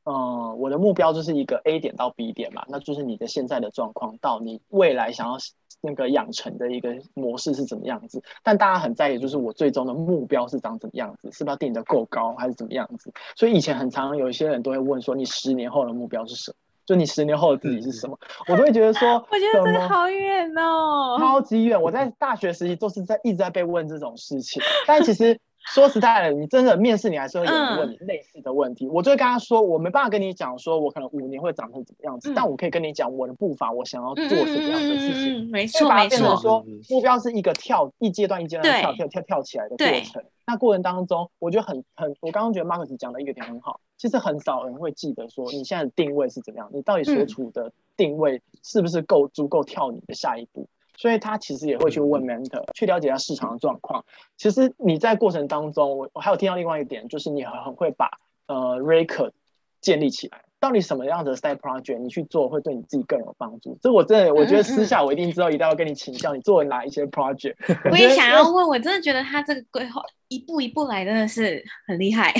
[0.08, 5.36] 嗯，我的目标就是一个 A 点到 B 点嘛，那就是你的现在的状况到你未来想要
[5.80, 8.22] 那个养成的一个模式是怎么样子。
[8.44, 13.12] 但大家很在意，就是我最终的目标是长怎么样子，是不是要定的够高还是怎么样子？
[13.34, 16.56] 所以以前很常有一些人都会问说，你十年后的目标是什么？
[16.86, 18.16] 就你十年后的自己是什么？
[18.48, 21.82] 我都会觉得说， 我觉得真的好远哦，超级远。
[21.82, 25.36] 我在大学时期都是在一直在被问这种事情，但其实。
[25.66, 28.88] 说实在的，你真的面试，你还是会有人问你类似的问题。
[28.88, 35.50] 我就会跟他说，我没办法跟你讲，说我可能五年会长成怎么样子，但我可以跟你讲我的步伐，我想要做什么样的事情。
[35.50, 36.36] 没错，没错。
[36.36, 40.22] 说目标是一个跳一阶段一阶段跳跳跳跳起来的过程。
[40.46, 43.80] 那过程当中，我觉得很很，我刚刚觉得 Marcus 讲的一个点很好。
[43.98, 50.68] 其实很少人会记得说你现在的定位是怎么样，你到底所处的定位是不是够足够跳你的下一步。
[50.96, 54.04] 所以他其实也会去问 mentor，去了解下市场的状况。
[54.36, 58.10] 其实你在过程当中，我我还有听到另外一点，就是你很会把
[58.46, 59.32] 呃 record
[59.80, 60.42] 建立起来。
[60.58, 63.78] 到底什么样的 side project 你去做会对你自己更有帮助？
[63.82, 67.54] 这我真的我觉得私下我一定知道，一定要跟你请教，你做了哪一些 project。
[67.92, 72.32] 我也想要问，我真的觉得他这个规划一步一步来，真的是很厉害。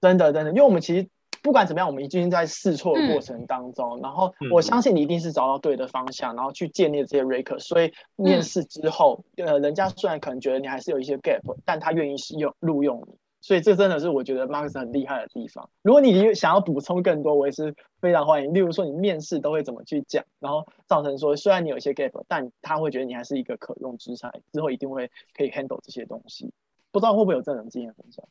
[0.00, 1.08] 真的真的，因为我们其实。
[1.42, 7.58] 不管怎么样，我们已经在试错的过程当中，然后我相信你一定是找到对的方向，然后去建立这些 record。
[7.58, 13.14] 所以面试之后，呃，人家虽然可能觉得你还是有一些 gap，但他愿意使用录用你。
[13.40, 15.70] 所以这真的是我觉得 Max 很厉害的地方。
[15.82, 18.52] 如果你想要补充更多，我也是非常欢迎。
[18.52, 26.52] 例如说，你面试都会怎么去讲，然后造成说，虽然你有一些 gap，但他会觉得你还是一个可用之才，之后一定会可以 handle 这些东西。
[26.90, 28.24] 不知道会不会有这种经验分享？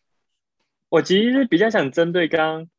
[0.90, 2.70] 我其实比较想针对刚刚。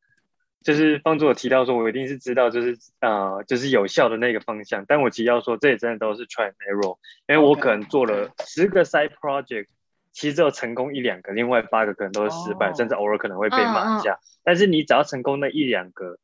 [0.64, 4.84] 就是方主有提到说，我一定是知道，就是啊，就是有效的那个方向。
[4.88, 6.98] 但我其实要说，这也真的都是 try and error，
[7.28, 9.68] 因为我可能做了十个 side project，
[10.12, 14.18] 其实只有成功一两个，另外八个可能都是失败，甚至偶尔可能会被骂一下。
[14.42, 16.18] 但是你只要成功那一两个，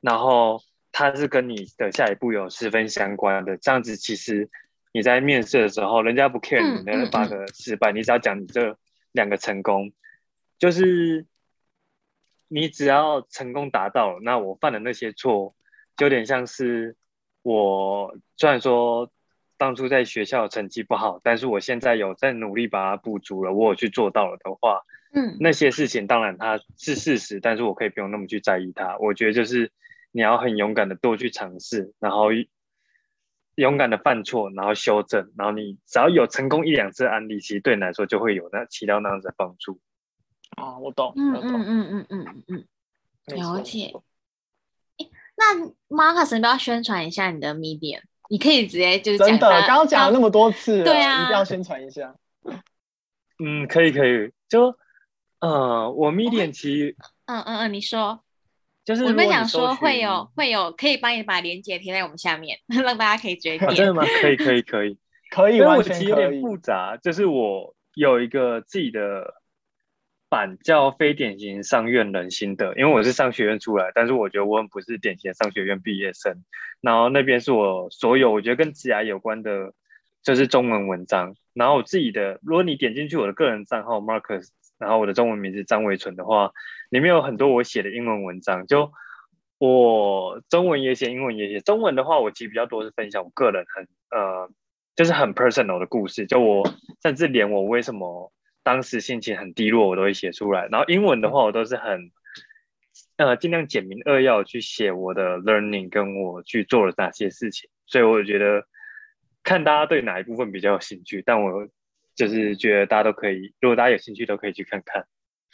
[0.00, 4.48] 然后它是跟你的下一步有十分相关的，这样子其实
[4.92, 8.78] 你在面试的时候，人家不 care 你那八个失败，你只要讲你这
[9.12, 9.92] 两个成功，
[10.58, 11.26] 就是。
[12.48, 15.54] 你只要成功达到了，那我犯的那些错，
[15.96, 16.96] 就有点像是
[17.42, 19.10] 我虽然说
[19.56, 23.52] 当初在学校成绩不好，但是我现在有在努力把它补足了。
[23.52, 24.82] 我有去做到了的话，
[25.14, 28.96] 嗯，那些事情当然它是事实，但是我可以不用那么去在意它。
[28.98, 29.72] 我觉得就是
[30.12, 32.28] 你要很勇敢的多去尝试，然后
[33.54, 39.80] 勇敢的犯错，然后修正，然后你只要有成功一两次案例，其实对你来说就会有那起到那样子的帮助。
[40.56, 42.64] 啊，我懂，嗯嗯嗯嗯嗯嗯，
[43.36, 43.92] 了解。
[45.36, 45.56] 那
[45.88, 48.00] Marcus，你不要宣传一下你的 Medium？
[48.30, 52.14] 你可以直接就是真的，刚刚讲了那么多次，对啊，一定要宣传一下。
[53.42, 54.76] 嗯，可以可以，就
[55.40, 58.20] 呃，我 Medium 其实，嗯嗯嗯，你说，
[58.84, 63.74] 就是我们想说会有会有可以帮你把链接贴在我们下面， 让大家可以直接点。
[63.74, 64.04] 真的吗？
[64.22, 64.96] 可以可以可以
[65.30, 69.34] 可以，完全有点复杂，就是我有一个自己的。
[70.34, 76.42] 版叫非典型商院人心得，因为我是商学院出来，但是我觉得我不是典型商学院毕业生。
[76.80, 79.72] 然后那边是我所有我觉得跟职涯有关的，
[80.24, 81.36] 就是中文文章。
[81.52, 86.50] 然后我自己的，如果你点进去我的个人账号 Marcus，然后我的中文名字张伟纯的话，
[86.90, 88.66] 里面有很多我写的英文文章。
[88.66, 88.90] 就
[89.58, 91.60] 我中文也写，英文也写。
[91.60, 94.50] 中文的话，我其实比较多是分享我个人很呃，
[94.96, 96.26] 就是很 personal 的故事。
[96.26, 96.68] 就我
[97.04, 98.32] 甚至连我为什么。
[98.64, 100.66] 当时心情很低落，我都会写出来。
[100.66, 102.10] 然后英文的话，我都是很
[103.18, 107.70] 呃尽量简明扼要去写我的 learning，跟我去做了哪些事情。
[107.86, 108.64] 所以我觉得
[109.42, 111.68] 看大家对哪一部分比较有兴趣，但我
[112.16, 115.06] 就是觉得大家都可以，如果大家有兴趣，都可以去看看。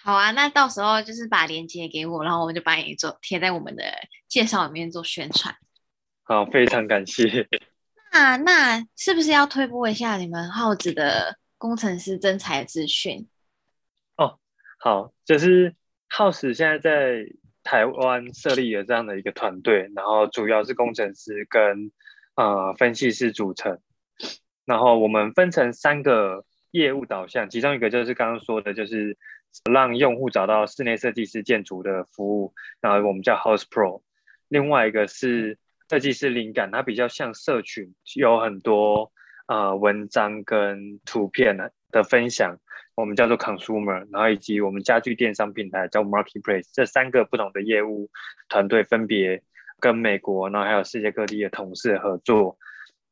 [0.03, 3.83] 好啊，那到时候就是把链接给我，然后我们就把你做贴在我们的
[4.29, 5.55] 介绍里面做宣传。
[6.23, 7.49] 好，非常感谢。
[8.13, 11.40] 那那是不是要推播一下你们耗子的？
[11.61, 13.29] 工程师征才资讯
[14.17, 14.41] 哦，
[14.79, 15.77] 好，就是
[16.09, 17.27] House 现在在
[17.63, 21.93] 台湾设立了这样的一个团队，然后主要是工程师跟
[22.35, 23.79] 呃分析师组成，
[24.65, 29.19] 然后我们分成三个业务导向，其中一个就是刚刚说的，就是
[29.71, 34.01] 让用户找到室内设计师建筑的服务，然后我们叫 House Pro，
[34.49, 35.59] 另外一个是
[35.91, 39.13] 设计师灵感，它比较像社群，有很多。
[39.51, 42.57] 呃，文章跟图片的的分享，
[42.95, 48.09] 我们叫做 consumer，然后以及我们家具电商平台叫 marketplace，这三个不同的业务
[48.49, 49.43] 团队分别
[49.81, 52.59] 跟美国，然后还有世界各地的同事合作。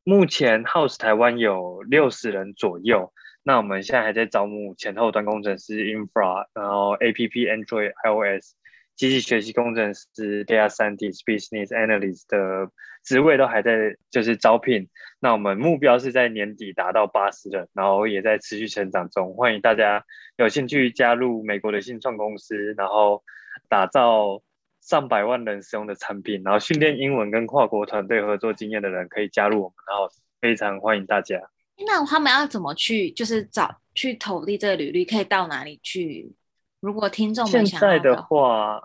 [0.05, 3.11] 目前 House 台湾有六十人左右，
[3.43, 8.53] 那我们现在还在招募前后端工程师、infra，然后 app、Android、iOS
[8.99, 12.69] 机器学习工程师、data scientist、business analyst 的
[13.01, 14.89] 职位都还在就是招聘。
[15.21, 19.33] 那我们目标是在年底达到八十人，然后也在持续成长中。
[19.35, 20.03] 欢迎大家
[20.35, 23.23] 有兴趣加入美国的新创公司，然后
[23.69, 24.41] 打造
[24.81, 30.09] 上百万人使用的产品，然后训练英文跟跨国团队合作经验的人可以加入我们，然后
[30.41, 31.39] 非常欢迎大家。
[31.87, 36.33] 那他们要怎么去，就是找去投递这个履历，可以到哪里去？
[36.81, 38.81] 如果听众现在的话，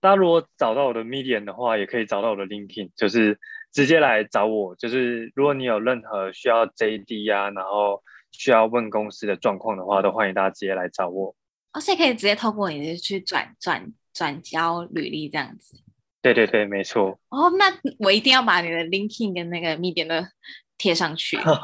[0.00, 3.38] 大家如果找到我的 Medium 的话，也可以找到我的 LinkedIn，就是
[3.72, 4.76] 直接来找我。
[4.76, 11.34] 就是如果你有任何需要 JD 啊，然后需要问公司的状况的话，都欢迎大家直接来找我。
[11.72, 15.76] 而且可以直接透过你的去转转转交履历这样子。
[16.22, 17.18] 对对对，没错。
[17.28, 17.66] 哦，那
[17.98, 20.28] 我一定要把你的 LinkedIn 跟那个 Medium 的
[20.76, 21.36] 贴上去。
[21.42, 21.54] 好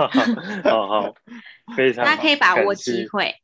[0.86, 1.14] 好，
[1.76, 3.34] 非常 好，大家可以把握机会。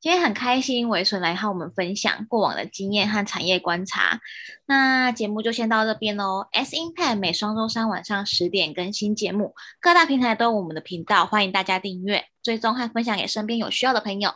[0.00, 4.18] 今天很开心，维纯来和我们分享过往的经验和产业观察。
[4.64, 6.48] 那节目就先到这边喽。
[6.52, 14.32] S Impact 每双周三晚上十点更新节目，各大平台都有我们的频道，欢迎大家订阅、追踪和分享给身边有需要的朋友。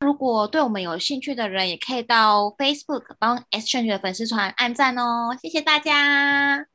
[0.00, 5.34] 如果对我们有兴趣的人，也可以到 Facebook 帮 S Change 的粉丝团按赞哦。
[5.40, 6.66] 谢谢大家。